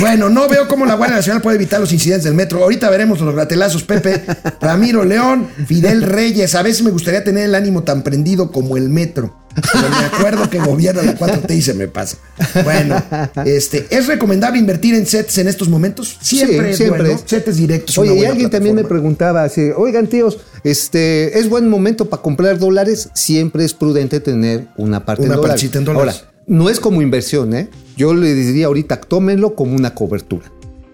[0.00, 2.62] Bueno, no veo cómo la Guardia Nacional puede evitar los incidentes del metro.
[2.62, 4.22] Ahorita veremos los gratelazos, Pepe.
[4.60, 6.54] Ramiro León, Fidel Reyes.
[6.54, 9.40] A veces me gustaría tener el ánimo tan prendido como el metro.
[9.72, 12.16] Pero me acuerdo que gobierna la 4T y se me pasa.
[12.64, 13.00] Bueno,
[13.44, 16.18] este, ¿es recomendable invertir en sets en estos momentos?
[16.20, 17.20] Siempre, Sí, siempre bueno.
[17.24, 17.96] Sets directos.
[17.98, 22.58] Oye, y alguien también me preguntaba así, oigan tíos, este, ¿es buen momento para comprar
[22.58, 23.10] dólares?
[23.14, 25.62] Siempre es prudente tener una parte Una en dólares.
[25.72, 26.14] en dólares.
[26.22, 27.68] Ahora, no es como inversión, ¿eh?
[27.96, 30.50] Yo le diría ahorita, tómenlo como una cobertura.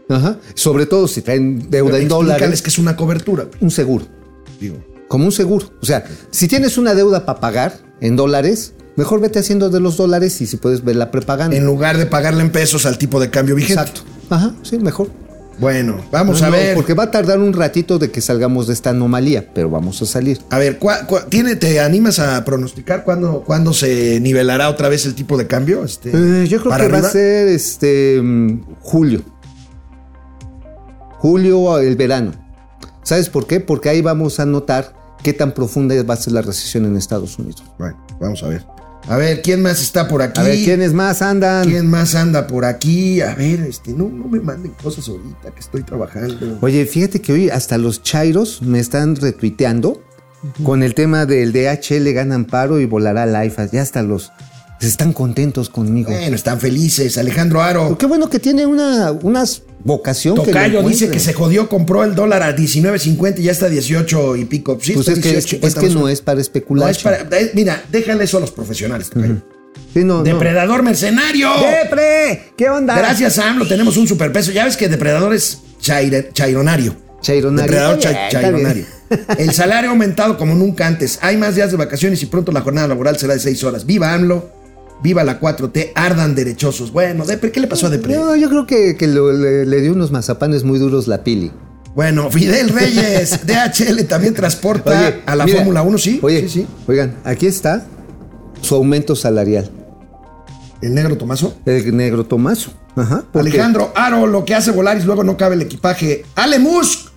[0.08, 0.38] Ajá.
[0.54, 3.46] Sobre todo si traen deuda en dólares, que es una cobertura.
[3.60, 4.06] un seguro.
[4.60, 4.76] Digo,
[5.08, 5.70] Como un seguro.
[5.80, 9.96] O sea, si tienes una deuda para pagar en dólares, mejor vete haciendo de los
[9.96, 11.56] dólares y si puedes ver la prepaganda.
[11.56, 13.80] en lugar de pagarle en pesos al tipo de cambio vigente.
[13.80, 14.02] Exacto.
[14.28, 15.10] Ajá, sí, mejor.
[15.60, 16.74] Bueno, vamos No, a no, ver.
[16.74, 20.06] Porque va a tardar un ratito de que salgamos de esta anomalía, pero vamos a
[20.06, 20.40] salir.
[20.48, 25.04] A ver, ¿cuá- cuá- ¿tiene, ¿te animas a pronosticar cuándo, cuándo se nivelará otra vez
[25.04, 25.84] el tipo de cambio?
[25.84, 29.22] Este, Eh, yo creo que va a ser este mm, julio.
[31.18, 32.32] Julio el verano.
[33.02, 33.60] ¿Sabes por qué?
[33.60, 37.38] Porque ahí vamos a notar qué tan profunda va a ser la recesión en Estados
[37.38, 37.62] Unidos.
[37.78, 38.64] Bueno, vamos a ver.
[39.10, 40.40] A ver, ¿quién más está por aquí?
[40.40, 41.68] A ver, ¿quiénes más andan?
[41.68, 43.20] ¿Quién más anda por aquí?
[43.20, 46.58] A ver, este, no, no me manden cosas ahorita que estoy trabajando.
[46.60, 50.00] Oye, fíjate que hoy hasta los chairos me están retuiteando
[50.62, 53.66] con el tema del DHL ganan paro y volará la IFA.
[53.66, 54.30] Ya hasta los
[54.88, 56.10] están contentos conmigo.
[56.10, 57.18] Bueno, están felices.
[57.18, 57.96] Alejandro Aro.
[57.98, 59.44] Qué bueno que tiene una, una
[59.84, 63.66] vocación que Tocayo dice que se jodió, compró el dólar a 19.50 y ya está
[63.66, 64.78] a 18 y pico.
[64.80, 66.86] Sí, Pues es que, 18.50 es que más o no es para especular.
[66.86, 69.10] No es para- eh, mira, déjale eso a los profesionales.
[69.10, 69.36] Tocayo.
[69.92, 70.22] Sí, no, no.
[70.22, 71.48] Depredador mercenario.
[71.84, 72.52] ¡Depre!
[72.56, 72.96] ¿Qué onda?
[72.96, 74.50] Gracias, Sam, lo tenemos un superpeso.
[74.52, 76.94] Ya ves que Depredador es chaire- chaironario.
[77.20, 77.70] Chaironario.
[77.70, 78.86] Depredador cha- chaironario.
[79.36, 81.18] El salario ha aumentado como nunca antes.
[81.20, 83.84] Hay más días de vacaciones y pronto la jornada laboral será de 6 horas.
[83.84, 84.50] Viva AMLO,
[85.02, 86.92] viva la 4T, ardan derechosos.
[86.92, 88.14] Bueno, Depre, ¿qué le pasó a Depre?
[88.16, 91.50] No, yo creo que, que lo- le, le dio unos mazapanes muy duros la pili.
[91.94, 96.20] Bueno, Fidel Reyes, DHL también transporta a la mira, Fórmula 1, ¿sí?
[96.22, 96.66] Oye, sí, sí.
[96.86, 97.86] oigan, aquí está
[98.60, 99.70] su aumento salarial.
[100.82, 101.54] El negro Tomaso.
[101.66, 102.72] El negro Tomaso.
[102.96, 103.24] Ajá.
[103.34, 106.24] Alejandro Aro, lo que hace Volaris, luego no cabe el equipaje.
[106.34, 107.08] Ale Musk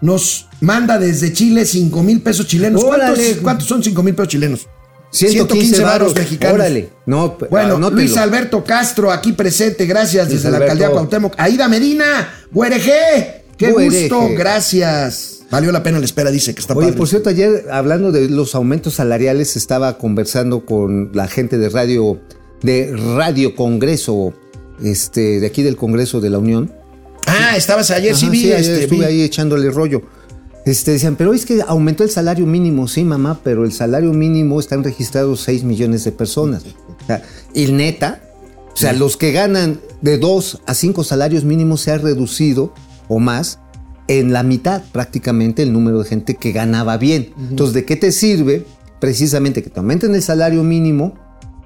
[0.00, 2.84] nos manda desde Chile 5 mil pesos chilenos.
[2.84, 4.66] ¿Cuántos, cuántos son 5 mil pesos chilenos?
[5.10, 6.54] 115 varos varos mexicanos.
[6.56, 6.88] Órale.
[7.06, 8.00] No, Bueno, anótelo.
[8.00, 11.34] Luis Alberto Castro, aquí presente, gracias Luis desde la alcaldía Cuauhtémoc.
[11.38, 15.32] Aida Medina, Guereje, qué gusto, gracias.
[15.50, 16.98] Valió la pena la espera, dice que está Oye, padre.
[16.98, 22.20] por cierto, ayer hablando de los aumentos salariales, estaba conversando con la gente de radio,
[22.62, 24.34] de Radio Congreso,
[24.82, 26.72] este, de aquí del Congreso de la Unión.
[27.26, 29.04] ah, estabas ayer, sí Ajá, vi, ayer este, estuve vi.
[29.04, 30.02] ahí echándole rollo.
[30.66, 34.58] Este, decían, pero es que aumentó el salario mínimo, sí, mamá, pero el salario mínimo
[34.58, 36.64] están registrados 6 millones de personas.
[36.64, 37.22] O sea,
[37.54, 38.20] y neta,
[38.74, 42.74] o sea, los que ganan de 2 a 5 salarios mínimos se ha reducido
[43.06, 43.60] o más
[44.08, 47.32] en la mitad prácticamente el número de gente que ganaba bien.
[47.48, 48.66] Entonces, ¿de qué te sirve
[49.00, 51.14] precisamente que te aumenten el salario mínimo?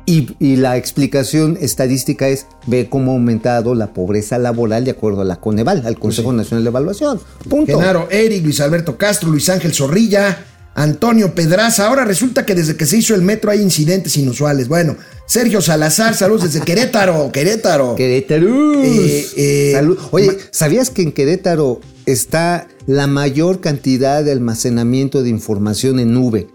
[0.07, 5.21] Y, y la explicación estadística es ver cómo ha aumentado la pobreza laboral de acuerdo
[5.21, 7.21] a la Coneval, al Consejo Nacional de Evaluación.
[7.49, 7.79] Punto.
[7.79, 11.87] Genaro Eric, Luis Alberto Castro, Luis Ángel Zorrilla, Antonio Pedraza.
[11.87, 14.69] Ahora resulta que desde que se hizo el metro hay incidentes inusuales.
[14.69, 17.95] Bueno, Sergio Salazar, saludos desde Querétaro, Querétaro.
[17.95, 18.83] Querétaro.
[18.83, 19.99] Eh, eh, Salud.
[20.11, 26.49] Oye, ¿sabías que en Querétaro está la mayor cantidad de almacenamiento de información en nube?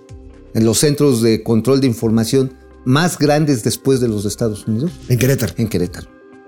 [0.53, 2.53] En los centros de control de información
[2.85, 4.91] más grandes después de los de Estados Unidos.
[5.09, 5.53] En Querétaro.
[5.57, 6.07] En Querétaro.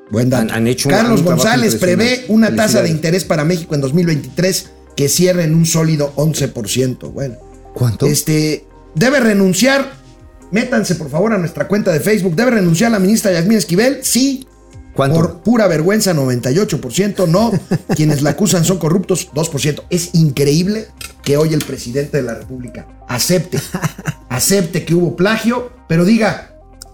[0.09, 0.43] Buen dato.
[0.43, 3.81] Han- han hecho un- Carlos un González prevé una tasa de interés para México en
[3.81, 7.11] 2023 que cierre en un sólido 11%.
[7.11, 7.35] Bueno,
[7.73, 8.05] ¿Cuánto?
[8.07, 9.91] este debe renunciar.
[10.51, 12.35] Métanse por favor a nuestra cuenta de Facebook.
[12.35, 13.99] ¿Debe renunciar la ministra Yasmín Esquivel?
[14.03, 14.47] Sí.
[14.95, 15.15] ¿Cuánto?
[15.19, 17.27] Por pura vergüenza, 98%.
[17.27, 17.51] No.
[17.95, 19.83] Quienes la acusan son corruptos, 2%.
[19.89, 20.87] Es increíble
[21.27, 23.59] que hoy el presidente de la República acepte,
[24.29, 26.51] acepte que hubo plagio, pero diga,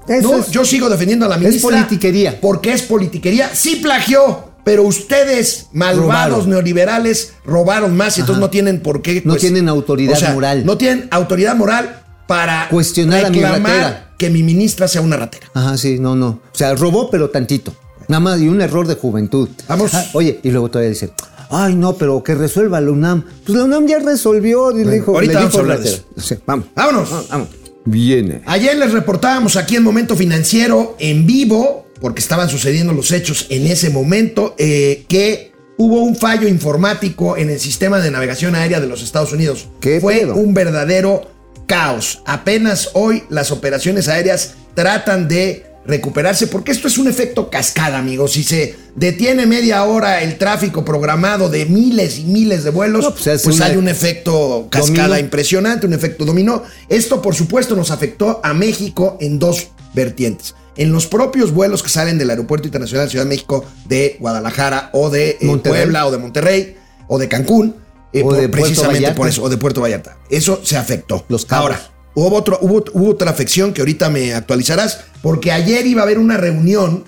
[0.07, 1.69] no, es- yo sigo defendiendo a la es ministra.
[1.69, 2.41] politiquería.
[2.41, 3.51] Porque es politiquería.
[3.53, 6.49] Sí plagió, pero ustedes, malvados Robaron.
[6.49, 9.13] neoliberales, robaron más y entonces no tienen por qué.
[9.21, 10.65] pues, No tienen autoridad moral.
[10.65, 14.13] No tienen autoridad moral para Cuestionar a mi ratera.
[14.17, 15.45] que mi ministra sea una ratera.
[15.53, 16.27] Ajá, sí, no, no.
[16.27, 17.75] O sea, robó, pero tantito.
[18.07, 19.47] Nada más, y un error de juventud.
[19.67, 19.93] Vamos.
[19.93, 21.11] Ah, oye, y luego todavía dice,
[21.49, 23.23] ay, no, pero que resuelva la UNAM.
[23.45, 26.01] Pues la UNAM ya resolvió, y le dijo, ahorita le vamos dijo a hablar de.
[26.17, 26.67] Sí, vamos.
[26.75, 27.29] Vámonos.
[27.29, 27.47] Vamos.
[27.85, 28.41] Viene.
[28.45, 33.67] Ayer les reportábamos aquí en Momento Financiero en vivo, porque estaban sucediendo los hechos en
[33.67, 38.87] ese momento, eh, que hubo un fallo informático en el sistema de navegación aérea de
[38.87, 39.67] los Estados Unidos.
[39.79, 40.35] ¿Qué Fue pedo?
[40.35, 41.29] un verdadero
[41.67, 42.21] caos.
[42.25, 48.31] Apenas hoy las operaciones aéreas tratan de recuperarse, porque esto es un efecto cascada, amigos.
[48.33, 53.13] Si se detiene media hora el tráfico programado de miles y miles de vuelos, No,
[53.13, 55.19] pues, pues, hay un efecto cascada Dominó.
[55.19, 56.63] impresionante, un efecto dominó.
[56.89, 60.55] Esto, por supuesto, nos afectó a México en dos vertientes.
[60.75, 64.89] En los propios vuelos que salen del Aeropuerto Internacional de Ciudad de México, de Guadalajara
[64.93, 65.59] o de eh.
[65.63, 67.75] Puebla o de Monterrey o de Cancún,
[68.11, 69.15] eh, O por- de precisamente Vallarta.
[69.15, 70.17] por eso, o de Puerto Vallarta.
[70.31, 71.25] Eso se afectó.
[71.29, 71.63] Los cabos.
[71.65, 76.05] Ahora, hubo, otro, hubo, hubo otra afección que ahorita me actualizarás, porque ayer iba a
[76.05, 77.03] haber una reunión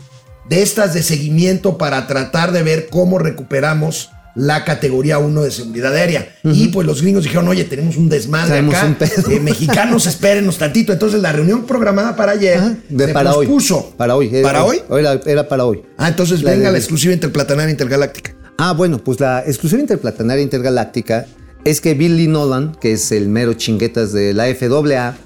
[0.50, 5.94] de estas de seguimiento para tratar de ver cómo recuperamos la categoría 1 de seguridad
[5.96, 6.36] aérea.
[6.44, 8.86] Y pues los gringos dijeron, oye, tenemos un desmadre acá.
[8.86, 9.32] un pedo.
[9.32, 10.92] eh, mexicanos, espérenos tantito.
[10.92, 13.46] Entonces la reunión programada para ayer Ajá, de se para hoy.
[13.48, 13.94] pospuso.
[13.96, 14.30] Para hoy.
[14.34, 14.82] era- ¿Para hoy?
[14.92, 15.84] Era, era para hoy.
[15.98, 18.36] Ah, entonces La venga de- la exclusiva interplatanaria intergaláctica.
[18.58, 21.26] Ah, bueno, pues la exclusiva interplatanaria intergaláctica
[21.66, 25.18] es que Billy Nolan, que es el mero chinguetas de la FAA,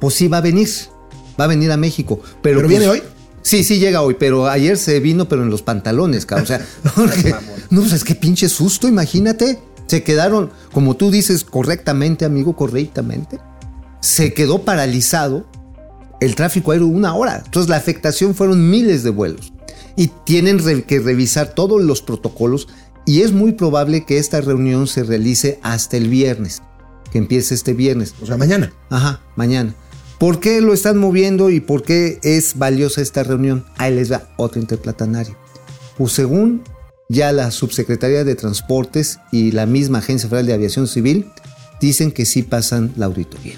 [0.00, 0.68] pues sí va a venir.
[1.38, 2.20] Va a venir a México.
[2.42, 3.02] ¿Pero, ¿Pero pues, viene hoy?
[3.42, 6.44] Sí, sí llega hoy, pero ayer se vino, pero en los pantalones, cabrón.
[6.44, 7.34] O sea, porque-
[7.70, 9.58] no, pues es que pinche susto, imagínate.
[9.86, 13.40] Se quedaron, como tú dices correctamente, amigo, correctamente,
[14.00, 15.46] se quedó paralizado
[16.20, 17.42] el tráfico aéreo una hora.
[17.44, 19.52] Entonces la afectación fueron miles de vuelos.
[19.96, 22.68] Y tienen que revisar todos los protocolos
[23.10, 26.62] y es muy probable que esta reunión se realice hasta el viernes,
[27.10, 28.14] que empiece este viernes.
[28.22, 28.72] O sea, mañana.
[28.88, 29.74] Ajá, mañana.
[30.20, 33.64] ¿Por qué lo están moviendo y por qué es valiosa esta reunión?
[33.78, 35.36] Ahí les va otra interplatanaria.
[35.98, 36.62] Pues según
[37.08, 41.26] ya la Subsecretaría de Transportes y la misma Agencia Federal de Aviación Civil
[41.80, 43.56] dicen que sí pasan la auditoría.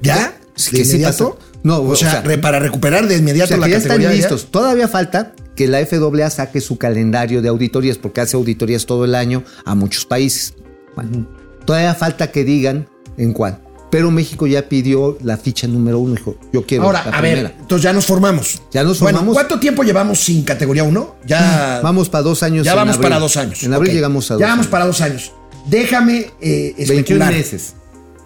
[0.00, 0.38] ¿Ya?
[0.54, 1.34] Sí, ¿De que sí inmediato?
[1.40, 1.50] pasa.
[1.64, 4.00] No, o, o sea, sea, para recuperar de O inmediato sea, la que ya están
[4.12, 4.46] listos.
[4.52, 9.16] Todavía falta que la FAA saque su calendario de auditorías, porque hace auditorías todo el
[9.16, 10.54] año a muchos países.
[10.94, 11.26] Bueno,
[11.64, 13.60] todavía falta que digan en cuál.
[13.90, 17.42] Pero México ya pidió la ficha número uno, dijo, yo quiero Ahora, la a primera.
[17.48, 18.62] ver, entonces ya nos formamos.
[18.70, 19.34] Ya nos Bueno, formamos.
[19.34, 21.16] ¿cuánto tiempo llevamos sin categoría 1?
[21.26, 22.64] Ya Vamos para dos años.
[22.64, 23.08] Ya vamos abril.
[23.10, 23.62] para dos años.
[23.64, 24.70] En abril llegamos a dos Ya vamos años.
[24.70, 25.32] para dos años.
[25.66, 27.32] Déjame eh, 21 especular.
[27.32, 27.74] meses.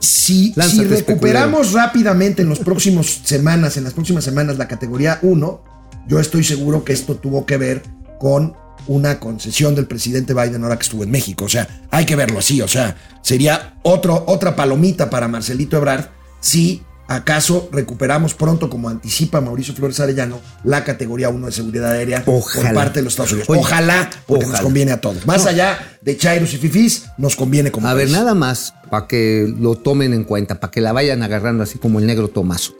[0.01, 5.61] Si recuperamos rápidamente en las próximas semanas, en las próximas semanas la categoría 1,
[6.09, 7.83] yo estoy seguro que esto tuvo que ver
[8.19, 8.55] con
[8.87, 11.45] una concesión del presidente Biden ahora que estuvo en México.
[11.45, 12.61] O sea, hay que verlo así.
[12.63, 16.07] O sea, sería otro, otra palomita para Marcelito Ebrard
[16.41, 22.23] si acaso recuperamos pronto, como anticipa Mauricio Flores Arellano, la categoría 1 de seguridad aérea
[22.27, 22.69] Ojalá.
[22.69, 23.49] por parte de los Estados Unidos.
[23.51, 25.27] Ojalá, porque nos conviene a todos.
[25.27, 29.53] Más allá de Chairos y Fifís, nos conviene como A ver, nada más para que
[29.59, 32.75] lo tomen en cuenta, para que la vayan agarrando así como el negro Tomaso.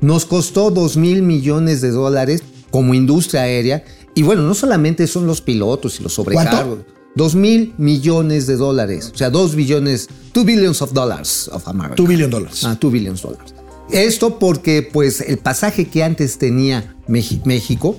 [0.00, 2.42] Nos costó 2 mil millones de dólares
[2.76, 3.82] como industria aérea.
[4.14, 6.80] Y bueno, no solamente son los pilotos y los sobrecargos.
[7.14, 9.12] 2 mil millones de dólares.
[9.14, 11.94] O sea, 2 billones, 2 billions of dollars of America.
[11.96, 12.64] 2 billion dólares.
[12.64, 13.54] Ah, 2 billions dólares.
[13.90, 17.98] Esto porque, pues, el pasaje que antes tenía México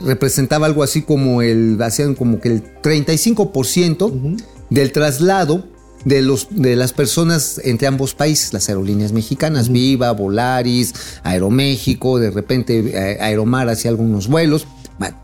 [0.00, 4.36] representaba algo así como el, hacían como que el 35%
[4.70, 5.68] del traslado
[6.04, 12.30] de, los, de las personas entre ambos países, las aerolíneas mexicanas, Viva, Volaris, Aeroméxico, de
[12.30, 14.66] repente eh, Aeromar hacía algunos vuelos.
[14.98, 15.16] Bueno,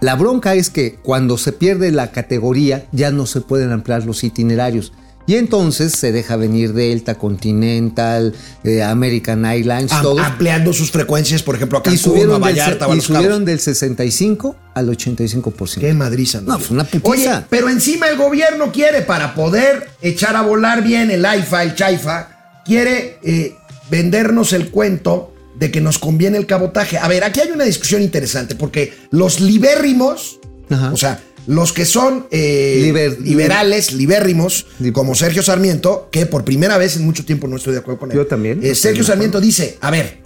[0.00, 4.24] la bronca es que cuando se pierde la categoría ya no se pueden ampliar los
[4.24, 4.92] itinerarios.
[5.26, 8.32] Y entonces se deja venir Delta, Continental,
[8.64, 10.20] eh, American Airlines, Am- todo.
[10.20, 13.04] ampliando sus frecuencias, por ejemplo, a Y Cancún, a subieron, del, Vallarta a y Cabos.
[13.04, 15.80] subieron del 65 al 85%.
[15.80, 16.40] Qué madriza.
[16.40, 17.10] No, pues una putiza.
[17.10, 21.74] Oye, pero encima el gobierno quiere, para poder echar a volar bien el AIFA, el
[21.74, 23.54] CHAIFA, quiere eh,
[23.90, 26.98] vendernos el cuento de que nos conviene el cabotaje.
[26.98, 30.38] A ver, aquí hay una discusión interesante, porque los libérrimos,
[30.70, 30.92] Ajá.
[30.92, 36.44] o sea, los que son eh, Liber- liberales, libérrimos, Lib- como Sergio Sarmiento, que por
[36.44, 38.16] primera vez en mucho tiempo no estoy de acuerdo con él.
[38.16, 40.24] Yo también, Eh, Sergio Sarmiento dice, a ver,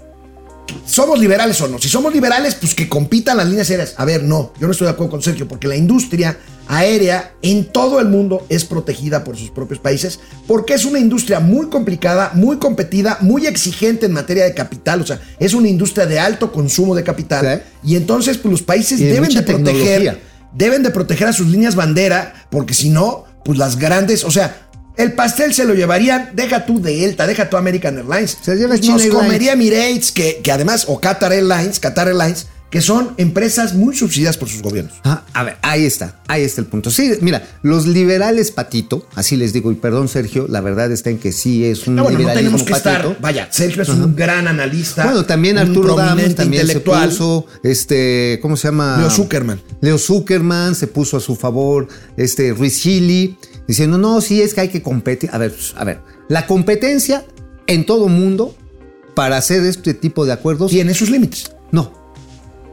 [0.86, 1.80] ¿Somos liberales o no?
[1.80, 3.94] Si somos liberales, pues que compitan las líneas aéreas.
[3.96, 7.64] A ver, no, yo no estoy de acuerdo con Sergio, porque la industria aérea en
[7.64, 12.30] todo el mundo es protegida por sus propios países, porque es una industria muy complicada,
[12.34, 16.52] muy competida, muy exigente en materia de capital, o sea, es una industria de alto
[16.52, 17.62] consumo de capital.
[17.82, 17.90] Sí.
[17.92, 20.20] Y entonces, pues los países Y deben de proteger.
[20.52, 24.68] Deben de proteger a sus líneas bandera, porque si no, pues las grandes, o sea,
[24.96, 28.36] el pastel se lo llevarían, deja tú de Delta, deja tú American Airlines.
[28.42, 29.24] Se lleva China nos Airlines.
[29.24, 34.36] comería Emirates, que, que además, o Qatar Airlines, Qatar Airlines, que son empresas muy subsidiadas
[34.36, 34.94] por sus gobiernos.
[35.02, 36.90] Ah, a ver, ahí está, ahí está el punto.
[36.90, 41.18] Sí, mira, los liberales patito, así les digo, y perdón Sergio, la verdad está en
[41.18, 43.08] que sí es un No, bueno, no liberalismo tenemos que patito.
[43.10, 43.20] estar.
[43.20, 45.04] Vaya, Sergio es un gran analista.
[45.04, 48.98] Bueno, también Arturo Dam prominente también se puso, este, ¿cómo se llama?
[48.98, 49.60] Leo Zuckerman.
[49.80, 54.60] Leo Zuckerman se puso a su favor, este, Ruiz Gili, diciendo, no, sí, es que
[54.60, 55.28] hay que competir.
[55.32, 57.24] A ver, a ver, la competencia
[57.66, 58.54] en todo mundo
[59.14, 61.50] para hacer este tipo de acuerdos, Tiene sus límites.
[61.72, 61.98] no.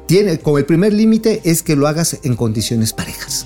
[0.07, 3.45] Tiene, como el primer límite es que lo hagas en condiciones parejas.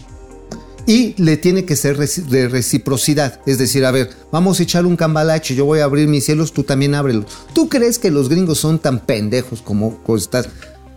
[0.86, 3.40] Y le tiene que ser de reciprocidad.
[3.48, 6.54] Es decir, a ver, vamos a echar un cambalache, yo voy a abrir mis cielos,
[6.54, 7.26] tú también ábrelos.
[7.54, 10.50] ¿Tú crees que los gringos son tan pendejos como, como estás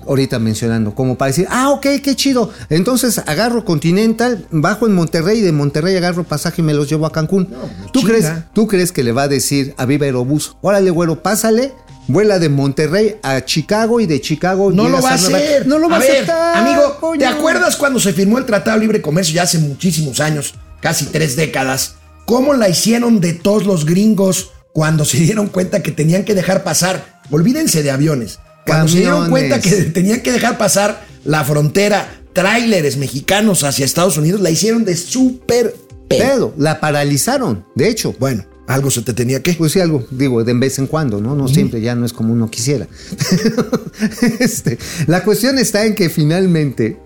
[0.07, 0.95] ahorita mencionando?
[0.95, 2.51] Como para decir, ah, ok, qué chido.
[2.69, 7.07] Entonces agarro Continental, bajo en Monterrey, y de Monterrey agarro pasaje y me los llevo
[7.07, 7.49] a Cancún.
[7.93, 11.73] ¿Tú, crees, ¿Tú crees que le va a decir a Viva Aerobús, órale, güero, pásale?
[12.07, 15.67] Vuela de Monterrey a Chicago y de Chicago No lo va a hacer.
[15.67, 16.59] No lo va a, aceptar.
[16.59, 17.19] Amigo, coño.
[17.19, 21.07] ¿te acuerdas cuando se firmó el Tratado de Libre Comercio ya hace muchísimos años, casi
[21.07, 21.97] tres décadas?
[22.27, 26.63] ¿Cómo la hicieron de todos los gringos cuando se dieron cuenta que tenían que dejar
[26.65, 27.21] pasar?
[27.31, 28.39] Olvídense de aviones.
[28.67, 34.17] Cuando se dieron cuenta que tenían que dejar pasar la frontera, tráileres mexicanos hacia Estados
[34.17, 35.75] Unidos, la hicieron de súper
[36.09, 36.25] pedo.
[36.25, 38.15] Pedo, la paralizaron, de hecho.
[38.19, 39.53] Bueno, algo se te tenía que.
[39.55, 41.35] Pues sí, algo, digo, de vez en cuando, ¿no?
[41.35, 42.87] No siempre, ya no es como uno quisiera.
[44.41, 46.99] Este, la cuestión está en que finalmente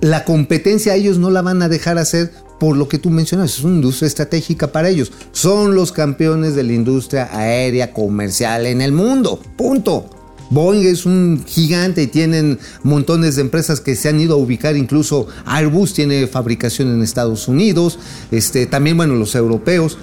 [0.00, 3.64] la competencia ellos no la van a dejar hacer por lo que tú mencionas, es
[3.64, 5.12] una industria estratégica para ellos.
[5.32, 9.40] Son los campeones de la industria aérea comercial en el mundo.
[9.56, 10.10] Punto.
[10.48, 14.76] Boeing es un gigante y tienen montones de empresas que se han ido a ubicar,
[14.76, 17.98] incluso Airbus tiene fabricación en Estados Unidos,
[18.30, 19.98] este, también, bueno, los europeos.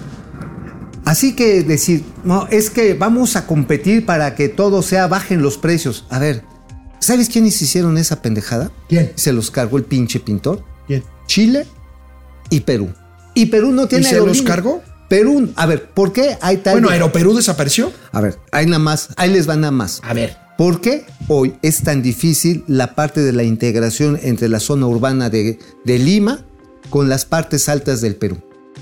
[1.05, 5.57] Así que decir, no, es que vamos a competir para que todo sea, bajen los
[5.57, 6.05] precios.
[6.09, 6.43] A ver,
[6.99, 8.71] ¿sabes quiénes hicieron esa pendejada?
[8.87, 9.11] ¿Quién?
[9.15, 10.63] Se los cargó el pinche pintor.
[10.87, 11.03] ¿Quién?
[11.27, 11.65] Chile
[12.49, 12.93] y Perú.
[13.33, 14.81] Y Perú no tiene se los cargó?
[15.09, 16.73] Perú, a ver, ¿por qué hay tal...
[16.73, 17.91] Bueno, Aeroperú desapareció.
[18.11, 19.99] A ver, hay nada más, ahí les va nada más.
[20.03, 24.59] A ver, ¿Por qué hoy es tan difícil la parte de la integración entre la
[24.59, 26.45] zona urbana de, de Lima
[26.91, 28.37] con las partes altas del Perú?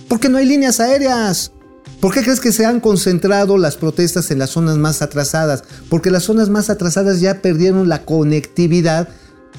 [0.09, 1.53] Porque no hay líneas aéreas.
[2.02, 5.64] ¿Por qué crees que se han concentrado las protestas en las zonas más atrasadas?
[5.88, 9.08] Porque las zonas más atrasadas ya perdieron la conectividad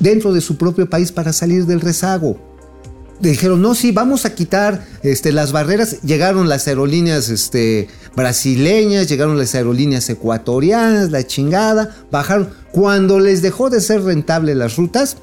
[0.01, 2.37] dentro de su propio país para salir del rezago.
[3.21, 6.03] Dijeron, no, sí, vamos a quitar este, las barreras.
[6.03, 7.87] Llegaron las aerolíneas este,
[8.17, 12.51] brasileñas, llegaron las aerolíneas ecuatorianas, la chingada, bajaron.
[12.73, 15.17] Cuando les dejó de ser rentable las rutas,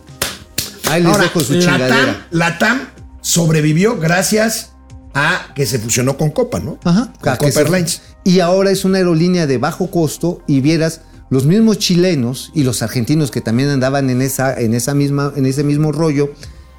[0.90, 2.28] ahí les Ahora, dejo su chingadera.
[2.32, 2.80] Latam
[3.20, 4.72] sobrevivió gracias
[5.14, 6.80] a que se fusionó con Copa, ¿no?
[6.84, 7.14] Ajá.
[7.22, 8.02] Con Copa Airlines.
[8.24, 12.82] Y ahora es una aerolínea de bajo costo y vieras los mismos chilenos y los
[12.82, 16.32] argentinos que también andaban en, esa, en, esa misma, en ese mismo rollo,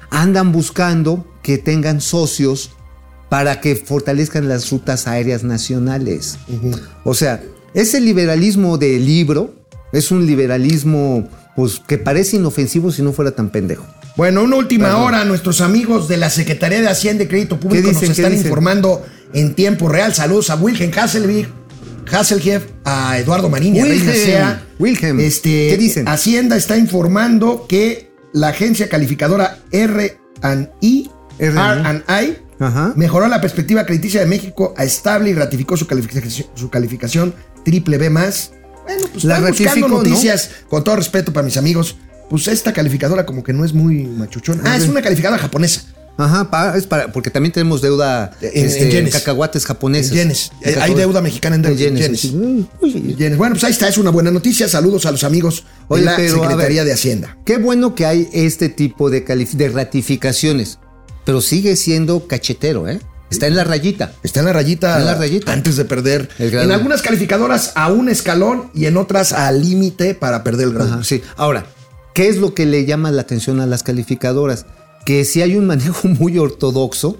[0.09, 2.71] andan buscando que tengan socios
[3.29, 6.37] para que fortalezcan las rutas aéreas nacionales.
[7.05, 7.41] O sea,
[7.73, 9.55] ese liberalismo de libro
[9.93, 13.85] es un liberalismo pues, que parece inofensivo si no fuera tan pendejo.
[14.15, 15.01] Bueno, una última Perdón.
[15.03, 18.09] hora, nuestros amigos de la Secretaría de Hacienda y Crédito Público dicen?
[18.09, 20.13] nos ¿Qué están informando en tiempo real.
[20.13, 21.47] Saludos a Wilhelm Hasselvig,
[22.11, 24.63] Hasselhef, a Eduardo Marín y a Reina Wilhelm, Sea.
[24.79, 26.07] Wilhelm, Este, ¿qué dicen?
[26.07, 31.09] Hacienda está informando que la agencia calificadora R&I,
[31.39, 32.37] R&I.
[32.59, 32.93] Ajá.
[32.95, 37.33] mejoró la perspectiva crediticia de México a estable y ratificó su calificación, su calificación
[37.65, 38.51] triple B más.
[38.83, 41.97] Bueno, pues La buscando noticias, con todo respeto para mis amigos.
[42.31, 44.63] Pues esta calificadora como que no es muy machuchona.
[44.65, 45.81] Ah, es una calificadora japonesa.
[46.17, 49.13] Ajá, es para, porque también tenemos deuda En- este, en yenes.
[49.13, 50.11] cacahuates japoneses.
[50.13, 50.51] En yenes.
[50.61, 52.31] En Eh, hay deuda mexicana en, en en yenes.
[53.37, 54.69] Bueno, pues ahí está, es una buena noticia.
[54.69, 57.37] Saludos a los amigos Oye, de la pero, Secretaría ver, de Hacienda.
[57.45, 59.25] Qué bueno que hay este tipo de,
[59.73, 60.79] ratificaciones,
[61.25, 63.01] pero sigue siendo cachetero, ¿eh?
[63.29, 64.13] Está en la rayita.
[64.23, 65.51] Está en la rayita, Está en la rayita.
[65.51, 66.29] antes de perder.
[66.39, 66.53] El.
[66.53, 70.93] En algunas calificadoras a un escalón y en otras al límite para perder el grado.
[70.93, 71.21] Ajá, sí.
[71.37, 71.65] Ahora,
[72.13, 74.65] ¿qué es lo que le llama la atención a las calificadoras?
[75.05, 77.17] Que si hay un manejo muy ortodoxo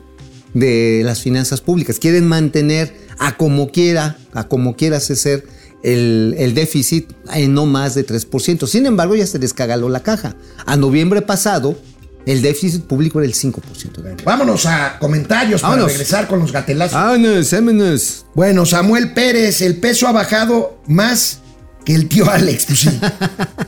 [0.54, 2.00] de las finanzas públicas.
[2.00, 5.46] Quieren mantener a como quiera, a como quiera ser
[5.84, 8.68] el, el déficit en no más de 3%.
[8.68, 10.36] Sin embargo, ya se les cagaló la caja.
[10.66, 11.78] A noviembre pasado,
[12.26, 14.24] el déficit público era el 5%.
[14.24, 16.94] Vámonos a comentarios para regresar con los gatelazos.
[16.94, 18.26] Vámonos, vámonos.
[18.36, 21.41] Bueno, Samuel Pérez, el peso ha bajado más
[21.86, 22.66] que el tío Alex.
[22.66, 23.00] Pues sí.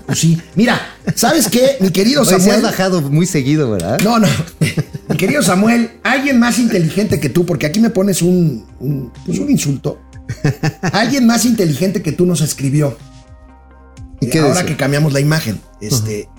[0.05, 0.41] Pues sí.
[0.55, 0.79] Mira,
[1.15, 2.57] ¿sabes qué, mi querido Oye, se Samuel?
[2.57, 3.99] has bajado muy seguido, ¿verdad?
[4.01, 4.27] No, no.
[5.09, 9.39] Mi querido Samuel, alguien más inteligente que tú, porque aquí me pones un, un, pues
[9.39, 9.99] un insulto.
[10.93, 12.97] Alguien más inteligente que tú nos escribió.
[14.21, 15.59] ¿Y qué Ahora que cambiamos la imagen.
[15.81, 16.29] Este,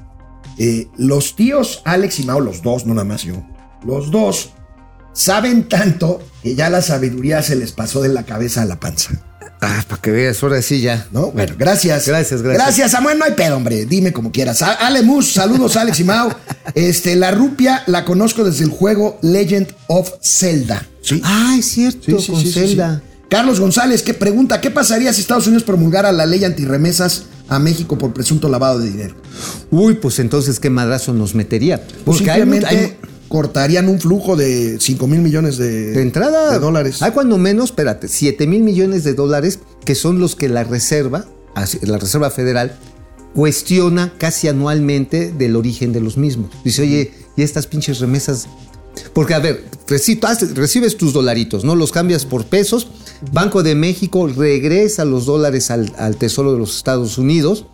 [0.59, 3.35] eh, los tíos Alex y Mao, los dos, no nada más yo.
[3.85, 4.51] Los dos
[5.13, 9.11] saben tanto que ya la sabiduría se les pasó de la cabeza a la panza.
[9.67, 11.07] Ah, para que veas, ahora sí ya.
[11.11, 11.31] ¿No?
[11.31, 12.07] Bueno, gracias.
[12.07, 12.65] Gracias, gracias.
[12.65, 13.19] Gracias, Samuel.
[13.19, 13.87] No hay pedo, hombre.
[13.87, 14.63] Dime como quieras.
[14.63, 16.35] Ale Mus, saludos, Alex y Mao.
[16.75, 20.85] Este, la rupia la conozco desde el juego Legend of Zelda.
[21.03, 21.21] ¿Sí?
[21.23, 23.03] Ah, es cierto, Sí, sí, con sí, Zelda.
[23.29, 27.99] Carlos González, que pregunta: ¿Qué pasaría si Estados Unidos promulgara la ley antirremesas a México
[27.99, 29.15] por presunto lavado de dinero?
[29.71, 31.83] Uy, pues entonces qué madrazo nos metería.
[32.05, 32.97] Porque simplemente hay
[33.35, 37.03] cortarían un flujo de 5 mil millones de, de entrada de dólares.
[37.03, 41.27] Hay cuando menos, espérate, 7 mil millones de dólares que son los que la Reserva,
[41.83, 42.79] la Reserva Federal,
[43.35, 46.51] cuestiona casi anualmente del origen de los mismos.
[46.65, 48.47] Dice, oye, ¿y estas pinches remesas?
[49.13, 51.75] Porque, a ver, recibes tus dolaritos, ¿no?
[51.75, 52.87] Los cambias por pesos.
[53.33, 57.67] Banco de México regresa los dólares al, al Tesoro de los Estados Unidos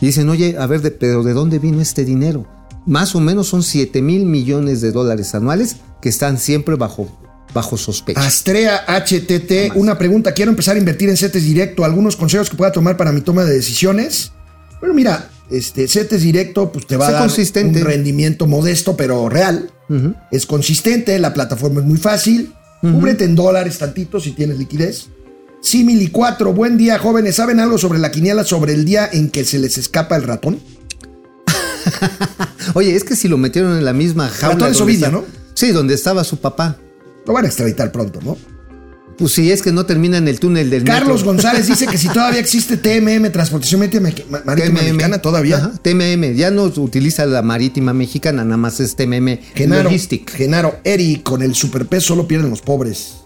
[0.00, 2.46] y dicen, oye, a ver, de- pero ¿de dónde vino este dinero?
[2.86, 7.08] Más o menos son 7 mil millones de dólares anuales que están siempre bajo,
[7.52, 8.20] bajo sospecha.
[8.20, 10.32] Astrea HTT, una pregunta.
[10.32, 11.84] Quiero empezar a invertir en CETES directo.
[11.84, 14.32] ¿Algunos consejos que pueda tomar para mi toma de decisiones?
[14.80, 17.80] Bueno, mira, este CETES directo pues te va a dar consistente.
[17.80, 19.70] un rendimiento modesto, pero real.
[20.30, 22.52] Es consistente, la plataforma es muy fácil.
[22.80, 25.08] Cúbrete en dólares tantito si tienes liquidez.
[25.60, 27.36] Simili 4, buen día, jóvenes.
[27.36, 30.58] ¿Saben algo sobre la quiniela sobre el día en que se les escapa el ratón?
[32.74, 34.56] Oye, es que si lo metieron en la misma jaula.
[34.68, 35.24] Donde Ovidio, ¿no?
[35.54, 36.76] Sí, donde estaba su papá.
[37.26, 38.36] Lo van a extraditar pronto, ¿no?
[39.18, 41.26] Pues si es que no termina en el túnel del Carlos metro.
[41.32, 45.56] González dice que si todavía existe TMM, Transportación Marítima Ma- Marítima Mexicana, todavía.
[45.58, 46.34] Ajá, TMM.
[46.34, 50.30] Ya no utiliza la marítima mexicana, nada más es TMM Genaro, Logistic.
[50.30, 53.16] Genaro, Eri, con el superpeso solo pierden los pobres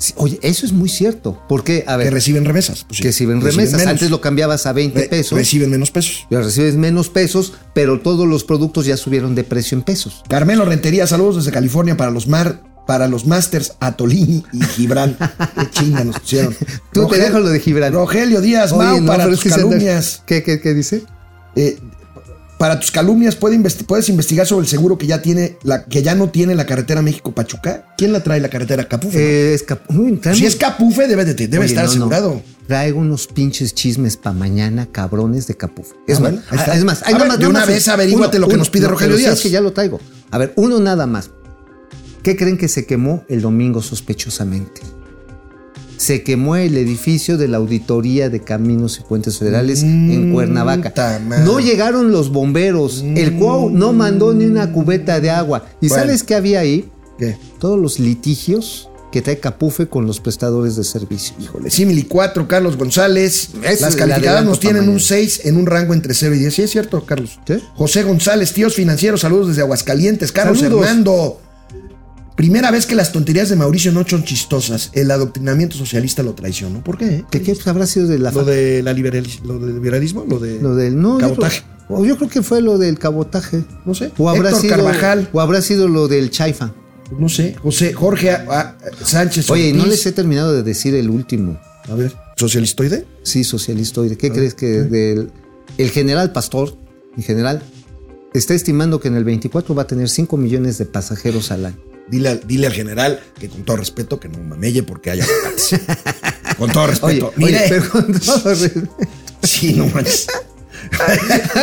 [0.00, 1.40] Sí, Oye, eso es muy cierto.
[1.48, 2.84] Porque, a que ver, reciben remesas.
[2.84, 3.74] Pues sí, que reciben remesas.
[3.80, 3.86] menos.
[3.86, 5.38] Antes lo cambiabas a 20 Re- pesos.
[5.38, 6.26] Reciben menos pesos.
[6.30, 10.22] Ya recibes menos pesos, pero todos los productos ya subieron de precio en pesos.
[10.28, 15.16] Carmelo Rentería, saludos desde California para los mar, para los Masters Atolini y Gibran.
[15.54, 16.56] Qué chinga nos pusieron.
[16.92, 17.92] Tú te dejo lo de Gibran.
[17.92, 20.22] Rogelio Díaz Oye, Mau, no, para tus que calumnias.
[20.26, 21.04] ¿Qué, qué, qué dice?
[21.56, 21.78] eh,
[22.60, 26.02] para tus calumnias puede investi- puedes investigar sobre el seguro que ya tiene la que
[26.02, 27.86] ya no tiene la carretera México Pachuca.
[27.96, 29.18] ¿Quién la trae la carretera Capufe?
[29.18, 31.92] Eh, es cap- Uy, traemos- si es Capufe debe de debe Oye, estar no, no.
[32.04, 32.42] asegurado.
[32.66, 35.92] Traigo unos pinches chismes para mañana, cabrones de Capuf.
[36.06, 36.74] Es Ah, más, bueno, está.
[36.76, 38.68] es más, A hay ver, nada más, de una más- vez averíguate lo que nos
[38.68, 39.32] pide Rogelio Díaz.
[39.36, 39.98] Es que ya lo traigo.
[40.30, 41.30] A ver, uno nada más.
[42.22, 44.82] ¿Qué creen que se quemó el domingo sospechosamente?
[46.00, 51.18] Se quemó el edificio de la Auditoría de Caminos y Puentes Federales en Mm, Cuernavaca.
[51.44, 53.04] No llegaron los bomberos.
[53.04, 55.66] El CUAU no mandó ni una cubeta de agua.
[55.80, 56.02] ¿Y Bueno.
[56.02, 56.88] sabes qué había ahí?
[57.18, 57.36] ¿Qué?
[57.58, 61.36] Todos los litigios que trae Capufe con los prestadores de servicios.
[61.38, 63.50] Híjole, Simili 4, Carlos González.
[63.62, 65.04] Es Las calificadas nos tienen un mañana.
[65.06, 66.54] 6 en un rango entre 0 y 10.
[66.54, 67.38] Sí, es cierto, Carlos.
[67.46, 67.54] ¿Sí?
[67.74, 70.32] José González, tíos financieros, saludos desde Aguascalientes.
[70.32, 70.86] Carlos Saludos.
[70.86, 71.40] Hernando.
[72.36, 74.90] Primera vez que las tonterías de Mauricio no son chistosas.
[74.94, 76.82] El adoctrinamiento socialista lo traicionó.
[76.82, 77.24] ¿Por qué?
[77.30, 80.74] ¿Qué, qué habrá sido de la Lo de la lo del liberalismo, lo de Lo
[80.74, 81.62] del no, yo cabotaje.
[81.86, 83.64] creo, yo creo que fue lo del cabotaje.
[83.84, 84.12] No sé.
[84.16, 85.28] O habrá Héctor sido Carvajal.
[85.32, 86.72] o habrá sido lo del Chaifa.
[87.18, 87.56] No sé.
[87.60, 89.50] José Jorge ah, Sánchez.
[89.50, 91.60] Oye, no les he terminado de decir el último.
[91.88, 93.06] A ver, socialistoide.
[93.22, 94.16] Sí, socialistoide.
[94.16, 95.30] ¿Qué crees que del
[95.76, 96.76] el general Pastor,
[97.16, 97.62] en general,
[98.32, 101.89] está estimando que en el 24 va a tener 5 millones de pasajeros al año?
[102.10, 105.80] Dile, al- dile al general que con todo respeto que no mamelle porque hay aguacates.
[106.58, 107.32] con todo respeto.
[107.36, 107.66] oye, Mire.
[107.68, 108.72] pero con todo re-
[109.42, 110.26] Sí, no manches.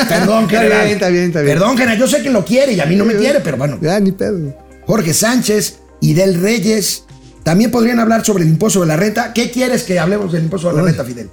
[0.10, 0.84] Perdón, Está general.
[0.86, 1.54] bien, está bien, está bien.
[1.58, 1.98] Perdón, general.
[2.00, 3.78] Yo sé que lo quiere y a mí no me quiere, pero bueno.
[3.82, 4.56] Ya, ni pedo.
[4.86, 7.04] Jorge Sánchez y Del Reyes.
[7.43, 9.34] También podrían hablar sobre el impuesto de la renta.
[9.34, 11.30] ¿Qué quieres que hablemos del impuesto de la renta, Fidel?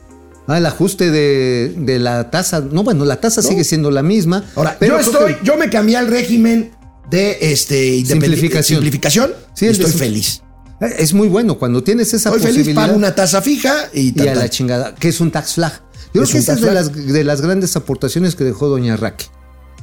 [0.47, 2.61] Ah, el ajuste de, de la tasa.
[2.61, 4.45] No, bueno, la tasa sigue siendo la misma.
[4.55, 6.71] Ahora, pero yo estoy, que- yo me cambié al régimen
[7.11, 8.65] de este Simplificación.
[8.79, 10.43] simplificación Sí, y estoy feliz.
[10.81, 12.87] Eh, Es muy bueno cuando tienes esa Estoy feliz, posibilidad.
[12.87, 15.73] pago una tasa fija y, y tan, a la chingada, que es un tax flag.
[16.13, 19.27] Yo creo que esa es de las, de las grandes aportaciones que dejó Doña Raque.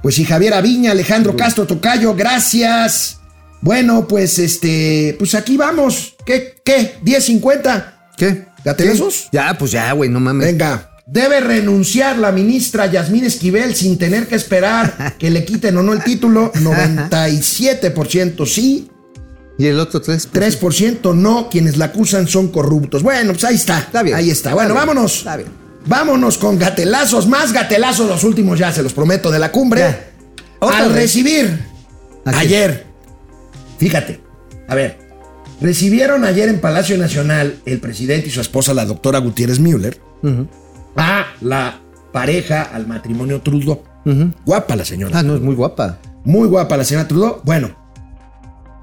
[0.02, 3.18] Pues sí, Javier Aviña, Alejandro Castro Tocayo, gracias.
[3.62, 6.16] Bueno, pues este, pues aquí vamos.
[6.26, 6.56] ¿Qué?
[6.66, 6.96] ¿Qué?
[7.06, 7.94] ¿10.50?
[8.18, 8.46] ¿Qué?
[8.66, 9.28] ¿Gatelazos?
[9.32, 10.48] Ya, pues ya, güey, no mames.
[10.48, 10.91] Venga.
[11.12, 15.92] Debe renunciar la ministra Yasmín Esquivel sin tener que esperar que le quiten o no
[15.94, 16.52] el título.
[16.56, 18.90] 97% sí,
[19.58, 20.28] Y el otro tres.
[20.28, 21.50] pues, 3% no.
[21.50, 23.04] Quienes la acusan son corruptos.
[23.04, 23.80] Bueno, pues ahí está.
[23.80, 24.16] Está bien.
[24.16, 24.54] Ahí está.
[24.54, 25.18] Bueno, vámonos.
[25.20, 25.50] Está bien.
[25.86, 27.28] Vámonos con gatelazos.
[27.28, 29.84] Más gatelazos los últimos ya, se los prometo, de la cumbre.
[30.62, 31.60] Al recibir
[32.24, 32.86] ayer,
[33.80, 34.22] fíjate,
[34.68, 35.00] a ver,
[35.60, 40.48] recibieron ayer en Palacio Nacional el presidente y su esposa, la doctora Gutiérrez Müller, Ujú,
[40.96, 41.80] a la
[42.12, 43.82] pareja, al matrimonio Trudeau.
[44.46, 45.20] Guapa la señora.
[45.20, 45.98] Ah, no, es muy guapa.
[46.24, 47.42] Muy guapa la señora Trudeau.
[47.44, 47.80] Bueno.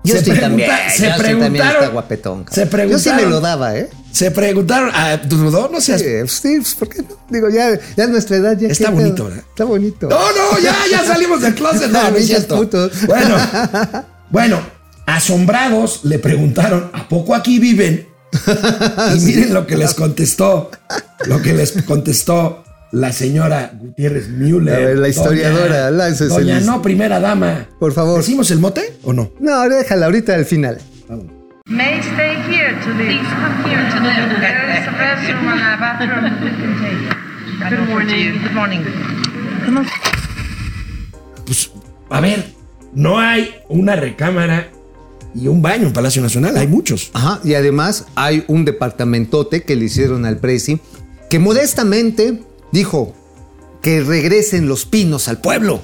[0.07, 0.71] Justin pregunta- también.
[0.97, 2.45] se preguntaron- está guapetón.
[2.45, 2.55] cabrón.
[2.55, 2.71] se Yo sí
[3.11, 3.91] preguntaron- me lo daba, ¿eh?
[4.13, 6.01] Se preguntaron a Trudeau, no seas...
[6.01, 7.09] Sí, sí, pues, ¿por qué no?
[7.29, 8.69] Digo, ya, ya nuestra edad ya.
[8.69, 9.25] Está ¿qué bonito?
[9.25, 9.45] ¿verdad?
[9.51, 10.09] Está bonito.
[10.09, 11.91] No, no, ya, ya salimos del closet.
[11.91, 12.57] No, no es cierto.
[12.57, 13.07] putos.
[13.07, 13.37] Bueno,
[14.31, 14.61] bueno,
[15.05, 18.07] asombrados le preguntaron, ¿a poco aquí viven?
[19.17, 20.71] Y miren lo que les contestó,
[21.27, 24.75] lo que les contestó la señora Gutiérrez Müller.
[24.75, 26.67] A ver, la historiadora, láncese, Doña Liz.
[26.67, 27.67] no, primera dama.
[27.79, 28.19] Por favor.
[28.19, 29.31] ¿Decimos el mote o no?
[29.41, 30.79] No, déjala ahorita al final.
[31.67, 33.09] May stay here to live.
[33.09, 34.41] Please come here to live.
[34.41, 37.71] There is a restroom and a bathroom we can take.
[37.77, 38.41] Good morning.
[38.43, 38.85] Good morning.
[39.67, 39.87] Come on.
[41.45, 41.71] Pues,
[42.09, 42.45] a ver,
[42.95, 44.69] no hay una recámara
[45.41, 47.11] y un baño en Palacio Nacional, hay muchos.
[47.15, 50.81] Ajá, y además hay un departamentote que le hicieron al Prezi
[51.31, 53.15] que modestamente dijo
[53.83, 55.81] que regresen los pinos al pueblo.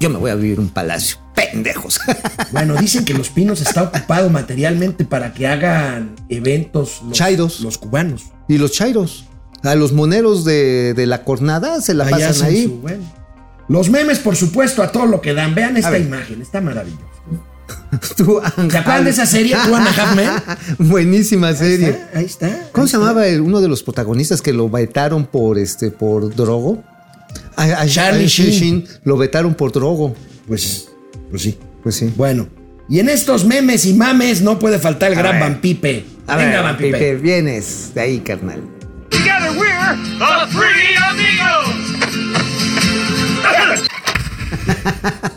[0.00, 1.18] Yo me voy a vivir un palacio.
[1.34, 2.00] Pendejos.
[2.52, 7.60] Bueno, dicen que Los Pinos está ocupado materialmente para que hagan eventos los, Chairos.
[7.60, 8.22] los cubanos.
[8.48, 9.26] y los chairos.
[9.62, 12.64] A los moneros de, de la cornada se la pasan ahí.
[12.64, 13.02] su- bueno.
[13.68, 15.54] Los memes, por supuesto, a todo lo que dan.
[15.54, 17.02] Vean esta imagen, está maravilloso.
[18.16, 18.40] Tú,
[18.70, 20.30] ¿Se acuerdan de esa serie, Two and a Half Men?
[20.88, 21.98] Buenísima serie.
[22.14, 22.48] Ahí está.
[22.72, 22.98] ¿Cómo ahí se está.
[22.98, 26.82] llamaba el- uno de los protagonistas que lo vetaron por este por drogo?
[27.56, 28.86] A, a- Charlie a Sheen.
[29.04, 30.14] lo vetaron por drogo.
[30.46, 30.88] Pues,
[31.30, 31.58] pues sí.
[31.82, 32.12] Pues sí.
[32.16, 32.48] Bueno,
[32.88, 35.40] y en estos memes y mames no puede faltar el gran ver.
[35.42, 36.04] Van Pipe.
[36.26, 36.92] A Venga, ver, Van Pipe.
[36.92, 38.60] Pipe, vienes de ahí, carnal.
[39.10, 41.92] Together we're the Free Amigos.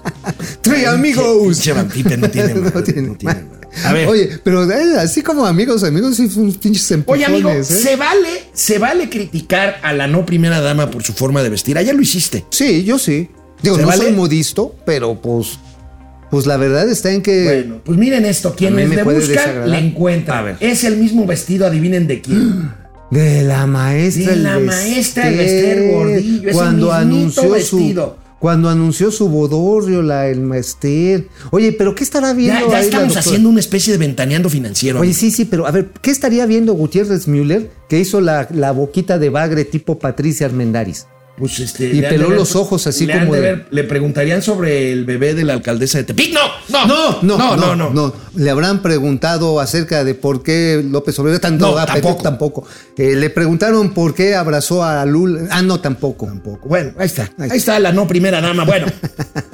[0.62, 1.66] ¡Tres amigos!
[1.74, 3.08] Van Pipe no tiene No madre, tiene.
[3.08, 3.60] no tiene madre.
[3.86, 4.08] A ver.
[4.08, 7.82] Oye, pero eh, así como amigos, amigos, sí, son pinches Oye, amigo, empujones, ¿eh?
[7.90, 11.78] se vale, se vale criticar a la no primera dama por su forma de vestir.
[11.78, 12.46] Ayer lo hiciste.
[12.50, 13.30] Sí, yo sí.
[13.62, 14.04] Digo, ¿Se no vale?
[14.06, 15.60] soy modisto, pero pues.
[16.32, 17.44] Pues la verdad está en que.
[17.44, 20.38] Bueno, pues miren esto, quienes me le buscan, le encuentran.
[20.38, 20.58] A ver.
[20.60, 22.72] Es el mismo vestido, adivinen de quién.
[23.12, 24.28] De la maestra.
[24.28, 28.18] De el la maestra, el Bester Gordillo, Cuando mismito anunció vestido.
[28.24, 28.29] su.
[28.40, 31.28] Cuando anunció su bodorrio, la, el maester.
[31.52, 35.00] Oye, pero ¿qué estará viendo Ya, ya ahí estamos haciendo una especie de ventaneando financiero.
[35.02, 38.72] Oye, sí, sí, pero a ver, ¿qué estaría viendo Gutiérrez Müller que hizo la, la
[38.72, 41.06] boquita de bagre tipo Patricia Armendáriz?
[41.40, 44.92] Pues este, Y peló los ojos así le como de de- ver- le preguntarían sobre
[44.92, 46.34] el bebé de la alcaldesa de Tepic.
[46.34, 46.42] No,
[46.86, 51.58] no, No, no, no, no, Le habrán preguntado acerca de por qué López Obrador tan
[51.58, 52.22] No, tampoco.
[52.24, 52.68] tampoco.
[52.98, 55.48] Eh, le preguntaron por qué abrazó a Lula.
[55.50, 56.26] Ah, no, tampoco.
[56.26, 56.68] Tampoco.
[56.68, 57.32] Bueno, ahí está.
[57.40, 58.66] Ahí está la no primera dama.
[58.66, 58.88] Bueno,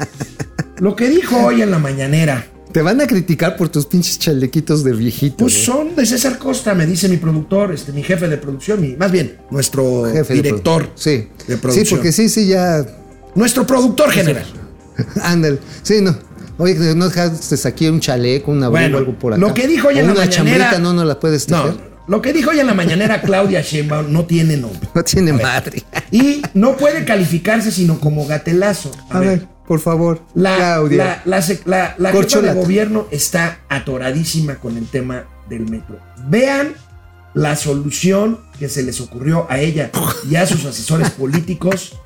[0.79, 4.84] lo que dijo hoy en la mañanera, Te van a criticar por tus pinches chalequitos
[4.84, 5.38] de viejito.
[5.38, 8.97] pues son de César Costa, me dice mi productor, este, mi jefe de producción, mi-
[8.97, 11.28] más bien, nuestro Jefe de director produ- sí.
[11.47, 11.86] de producción.
[11.86, 12.86] Sí, porque sí, sí, ya.
[13.34, 14.43] Nuestro productor general.
[15.23, 15.59] Ándale.
[15.84, 16.17] Sí, no.
[16.57, 19.39] Oye, no dejaste aquí un chaleco, un abrigo, Bueno, algo por acá.
[19.39, 20.78] lo que dijo O en la una mañanera.
[20.80, 21.80] no nos la puedes No, tejer.
[22.09, 24.82] lo que dijo hoy en la mañanera Claudia Sheinbaum no tiene nombre.
[24.93, 25.82] No tiene madre.
[26.11, 28.91] Y no puede calificarse sino como gatelazo.
[29.09, 30.22] A ver, por favor.
[30.36, 31.22] La, Claudia.
[31.26, 35.99] la, la, la- la jefa de gobierno está atoradísima con el tema del metro.
[36.28, 36.74] Vean
[37.34, 39.91] la solución que se les ocurrió a ella
[40.30, 41.97] y a sus asesores políticos.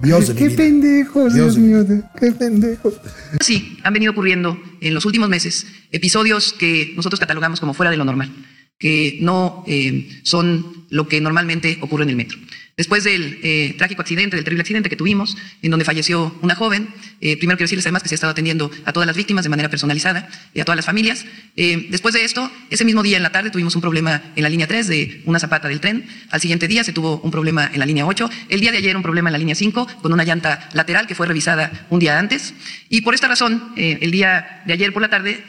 [0.00, 1.84] Dios de mi Qué Dios Dios, mío.
[2.18, 2.94] Qué pendejos.
[3.40, 7.96] Sí, han venido ocurriendo en los últimos meses episodios que nosotros catalogamos como fuera de
[7.96, 8.32] lo normal,
[8.78, 12.36] que no eh, son lo que normalmente ocurre en el metro.
[12.76, 16.88] Después del eh, trágico accidente, del terrible accidente que tuvimos, en donde falleció una joven,
[17.20, 19.48] eh, primero quiero decirles además que se ha estado atendiendo a todas las víctimas de
[19.48, 21.24] manera personalizada y a todas las familias.
[21.56, 24.48] Eh, después de esto, ese mismo día en la tarde tuvimos un problema en la
[24.48, 26.04] línea 3 de una zapata del tren.
[26.30, 28.28] Al siguiente día se tuvo un problema en la línea 8.
[28.48, 31.14] El día de ayer un problema en la línea 5 con una llanta lateral que
[31.14, 32.54] fue revisada un día antes.
[32.88, 35.44] Y por esta razón, el día de ayer por la tarde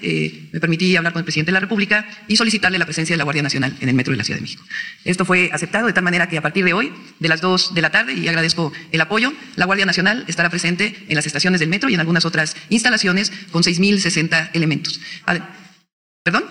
[0.51, 3.23] me permití hablar con el presidente de la República y solicitarle la presencia de la
[3.23, 4.63] Guardia Nacional en el metro de la Ciudad de México.
[5.03, 7.82] Esto fue aceptado de tal manera que a partir de hoy, de las 2 de
[7.82, 11.70] la tarde, y agradezco el apoyo, la Guardia Nacional estará presente en las estaciones del
[11.70, 14.99] metro y en algunas otras instalaciones con 6.060 elementos.
[16.24, 16.45] ¿Perdón?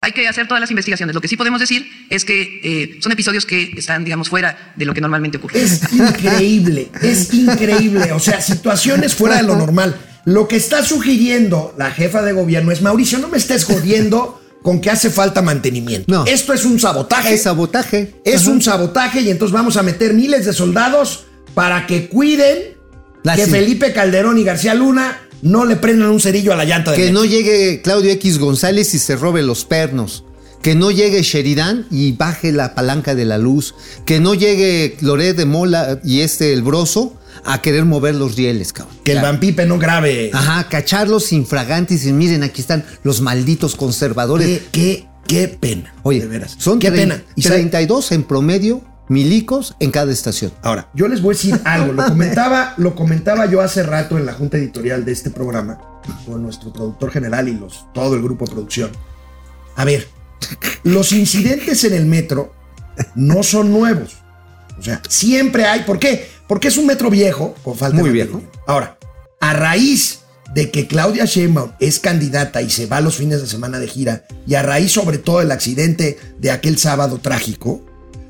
[0.00, 1.14] Hay que hacer todas las investigaciones.
[1.14, 4.84] Lo que sí podemos decir es que eh, son episodios que están, digamos, fuera de
[4.84, 5.60] lo que normalmente ocurre.
[5.60, 8.12] Es increíble, es increíble.
[8.12, 9.96] O sea, situaciones fuera de lo normal.
[10.24, 14.80] Lo que está sugiriendo la jefa de gobierno es, Mauricio, no me estés jodiendo con
[14.80, 16.12] que hace falta mantenimiento.
[16.12, 16.26] No.
[16.26, 17.34] Esto es un sabotaje.
[17.34, 18.14] Es sabotaje.
[18.24, 18.50] Es Ajá.
[18.50, 22.74] un sabotaje y entonces vamos a meter miles de soldados para que cuiden
[23.22, 23.52] La que sí.
[23.52, 27.12] Felipe Calderón y García Luna no le prendan un cerillo a la llanta de Que
[27.12, 30.24] no llegue Claudio X González y se robe los pernos.
[30.62, 33.76] Que no llegue Sheridan y baje la palanca de la luz.
[34.04, 37.14] Que no llegue Loret de Mola y este el broso
[37.44, 38.96] a querer mover los rieles, cabrón.
[39.04, 40.30] Que el vampipe no grabe.
[40.32, 44.46] Ajá, cacharlos infragantes y miren, aquí están los malditos conservadores.
[44.46, 45.94] Qué, qué, qué pena.
[46.02, 46.56] Oye, de veras.
[46.58, 47.22] son qué pena.
[47.34, 50.52] Y sabe- 32 en promedio milicos en cada estación.
[50.62, 51.92] Ahora, yo les voy a decir algo.
[51.92, 55.78] Lo comentaba, lo comentaba yo hace rato en la junta editorial de este programa
[56.26, 58.90] con nuestro productor general y los, todo el grupo de producción.
[59.76, 60.08] A ver,
[60.82, 62.52] los incidentes en el metro
[63.14, 64.16] no son nuevos.
[64.78, 65.80] O sea, siempre hay.
[65.80, 66.28] ¿Por qué?
[66.46, 68.28] Porque es un metro viejo, con falta Muy de.
[68.66, 68.98] Ahora,
[69.40, 70.20] a raíz
[70.54, 74.24] de que Claudia Sheinbaum es candidata y se va los fines de semana de gira,
[74.46, 77.84] y a raíz sobre todo del accidente de aquel sábado trágico,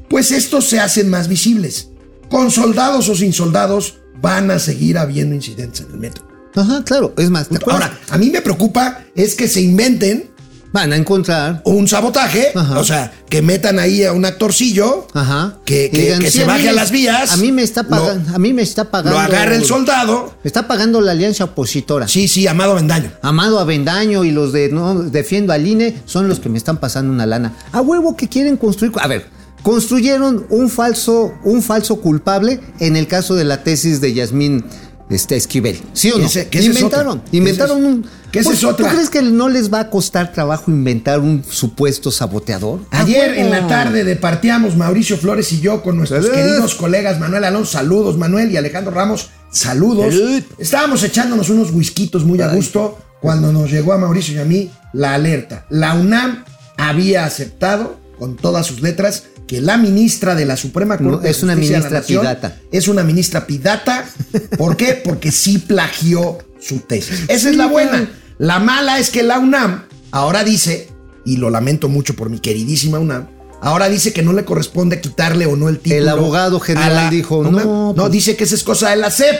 [0.09, 1.89] pues estos se hacen más visibles.
[2.31, 6.27] Con soldados o sin soldados van a seguir habiendo incidentes en el metro.
[6.55, 7.13] Ajá, claro.
[7.19, 7.49] Es más.
[7.67, 10.31] Ahora, a mí me preocupa es que se inventen
[10.77, 11.63] van a encontrar.
[11.65, 12.79] un sabotaje, Ajá.
[12.79, 15.57] o sea, que metan ahí a un actorcillo, Ajá.
[15.65, 17.33] que, que- digan, que "Sí, se mí baje a las vías.
[17.33, 18.35] A mí me está pagando.
[18.35, 19.13] a mí me está pagando.
[19.13, 20.35] Lo agarra el soldado.
[20.45, 22.07] Me está pagando la alianza opositora.
[22.09, 23.11] Sí, sí, Amado Bendaño.
[23.23, 27.11] Amado Avendaño y los de no defiendo al INE son los que me están pasando
[27.13, 27.55] una lana.
[27.73, 28.93] A huevo que quieren construir.
[29.01, 29.27] A ver,
[29.63, 34.65] construyeron un falso, un falso culpable en el caso de la tesis de Yasmín
[35.11, 35.81] este, Esquivel.
[35.93, 36.27] ¿Sí o no?
[36.27, 37.23] Ese- que ese es inventaron.
[37.33, 38.07] Inventaron es- un.
[38.33, 38.89] Pues, es otra.
[38.91, 42.81] ¿Tú crees que no les va a costar trabajo inventar un supuesto saboteador?
[42.91, 46.37] A Ayer en la tarde departíamos Mauricio Flores y yo con nuestros Salud.
[46.37, 50.13] queridos colegas Manuel Alonso, saludos Manuel y Alejandro Ramos, saludos.
[50.13, 50.43] Salud.
[50.59, 54.71] Estábamos echándonos unos whiskitos muy a gusto cuando nos llegó a Mauricio y a mí
[54.93, 55.65] la alerta.
[55.71, 56.45] La UNAM
[56.77, 61.31] había aceptado con todas sus letras que la ministra de la Suprema No, Corte de
[61.31, 62.61] es una de la ministra Nación pidata.
[62.73, 64.09] Es una ministra pidata.
[64.59, 64.95] ¿Por qué?
[64.95, 67.25] Porque sí plagió su tesis.
[67.29, 68.11] Esa es la buena.
[68.39, 70.89] La mala es que la UNAM ahora dice,
[71.25, 73.29] y lo lamento mucho por mi queridísima UNAM,
[73.63, 76.03] ahora dice que no le corresponde quitarle o no el título.
[76.03, 79.11] El abogado general a dijo, no, No, pues- dice que esa es cosa de la
[79.11, 79.37] SEP.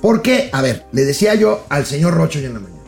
[0.00, 0.50] ¿Por qué?
[0.52, 2.82] A ver, le decía yo al señor Rocho hoy en la mañana.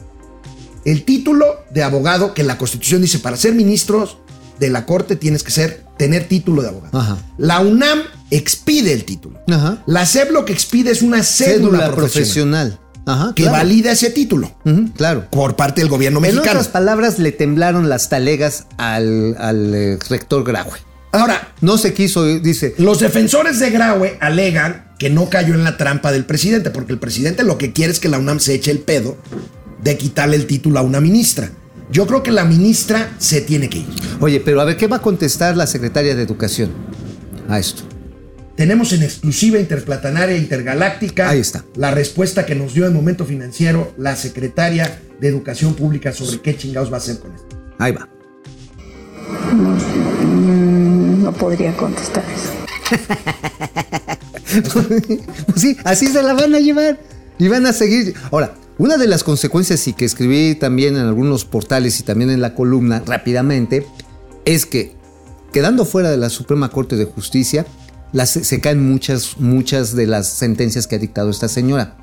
[0.85, 4.19] El título de abogado que la Constitución dice para ser ministros
[4.59, 6.99] de la Corte tienes que ser tener título de abogado.
[6.99, 7.19] Ajá.
[7.39, 8.01] La UNAM
[8.31, 9.39] expide el título.
[9.49, 9.83] Ajá.
[9.87, 12.81] La SEP lo que expide es una cédula, Cédula profesional, profesional.
[13.09, 13.59] Ajá, que claro.
[13.59, 14.53] valida ese título
[14.97, 15.29] claro.
[15.31, 16.51] por parte del gobierno En mexicano.
[16.51, 20.73] otras palabras, le temblaron las talegas al, al, eh, rector Graue.
[21.13, 25.77] Ahora, No se quiso, dice, Los defensores de Graue alegan que no cayó en la
[25.77, 28.73] trampa del presidente, porque el presidente lo que quiere es que la UNAM se eche
[28.73, 29.17] el pedo
[29.83, 31.51] de quitarle el título a una ministra.
[31.91, 33.87] Yo creo que la ministra se tiene que ir.
[34.20, 36.70] oye, pero a ver, ¿qué va a contestar la secretaria de Educación
[37.49, 37.82] a esto?
[38.57, 41.62] Tenemos en exclusiva interplatanaria intergaláctica Ahí está.
[41.76, 46.57] la respuesta que nos dio en momento financiero la secretaria de Educación Pública sobre qué
[46.57, 47.57] chingados va a hacer con esto.
[47.78, 48.09] Ahí va.
[51.22, 52.53] No podría contestar eso.
[54.72, 56.99] Pues sí, así se la van a llevar
[57.39, 58.14] y van a seguir.
[58.30, 62.41] Ahora, una de las consecuencias y que escribí también en algunos portales y también en
[62.41, 63.87] la columna rápidamente
[64.45, 64.95] es que
[65.53, 67.66] quedando fuera de la Suprema Corte de Justicia
[68.24, 71.97] se caen muchas muchas de las sentencias que ha dictado esta señora.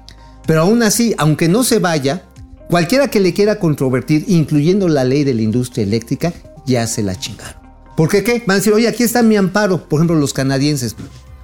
[0.46, 2.24] Pero aún así, aunque no se vaya,
[2.70, 6.34] cualquiera que le quiera controvertir, incluyendo la ley de la industria eléctrica,
[6.66, 7.62] ya se la chingaron.
[7.96, 8.44] ¿Por qué qué?
[8.46, 10.96] Van a decir, oye, aquí está mi amparo, por ejemplo, los canadienses.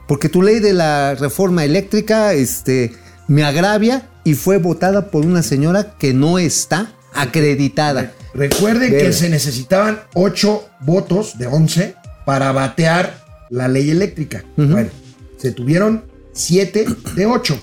[0.08, 2.92] Porque tu ley de la reforma eléctrica este,
[3.30, 8.12] me agravia y fue votada por una señora que no está acreditada.
[8.34, 14.44] Recuerden que se necesitaban 8 votos de 11 para batear la ley eléctrica.
[14.58, 14.90] Bueno,
[15.38, 16.04] se tuvieron
[16.34, 17.60] 7 de 8.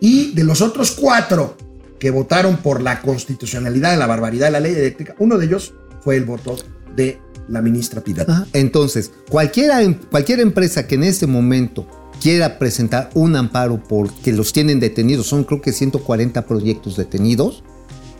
[0.00, 1.56] Y de los otros 4
[1.98, 5.72] que votaron por la constitucionalidad de la barbaridad de la ley eléctrica, uno de ellos
[6.02, 6.56] fue el voto
[6.94, 8.02] de la ministra.
[8.26, 8.46] Ajá.
[8.52, 14.80] Entonces, cualquiera, cualquier empresa que en este momento quiera presentar un amparo porque los tienen
[14.80, 17.62] detenidos, son creo que 140 proyectos detenidos,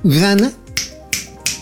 [0.05, 0.53] gana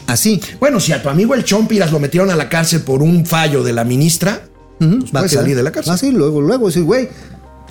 [0.07, 0.41] así.
[0.61, 3.62] Bueno, si a tu amigo el Chompiras lo metieron a la cárcel por un fallo
[3.62, 4.43] de la ministra,
[4.80, 5.43] Ujú, pues va a quedar.
[5.43, 5.93] salir de la cárcel.
[5.93, 7.09] Así, luego, luego, decir, güey,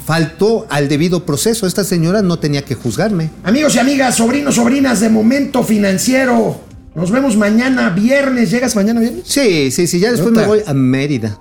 [0.06, 1.68] faltó al debido proceso.
[1.68, 3.30] Esta señora no tenía que juzgarme.
[3.44, 6.62] Amigos y amigas, sobrinos, sobrinas de Momento Financiero,
[6.96, 8.52] nos vemos mañana viernes.
[8.52, 9.24] ¿Llegas mañana viernes?
[9.26, 11.40] Sí, sí, sí, ya después me voy a Mérida.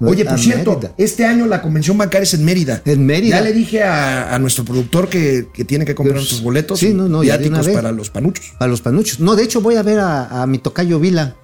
[0.00, 0.94] Oye, por cierto, Mérida.
[0.96, 2.80] este año la convención bancaria es en Mérida.
[2.84, 3.36] En Mérida.
[3.38, 6.78] Ya le dije a, a nuestro productor que, que tiene que comprar Pues, nuestros boletos
[6.80, 7.74] sí, no, no, viáticos vez.
[7.76, 8.46] para los panuchos.
[8.58, 9.20] A los panuchos.
[9.20, 11.36] No, de hecho voy a ver a, a mi tocayo Vila.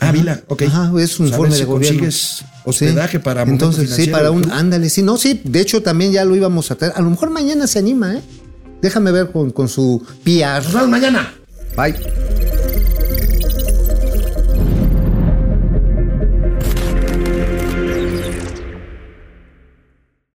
[0.00, 0.62] Ah, Vila, ok.
[0.62, 1.98] Ajá, es un Pues informe de si gobierno.
[2.00, 4.48] consigues hospedaje para Momento Entonces, sí, para un.
[4.52, 5.40] Ándale, sí, no, sí.
[5.42, 6.92] De hecho, también ya lo íbamos a traer.
[6.96, 8.22] A lo mejor mañana se anima, ¿eh?
[8.80, 10.62] Déjame ver con, con su PR.
[10.62, 11.34] Nos vemos mañana.
[11.76, 12.37] Bye.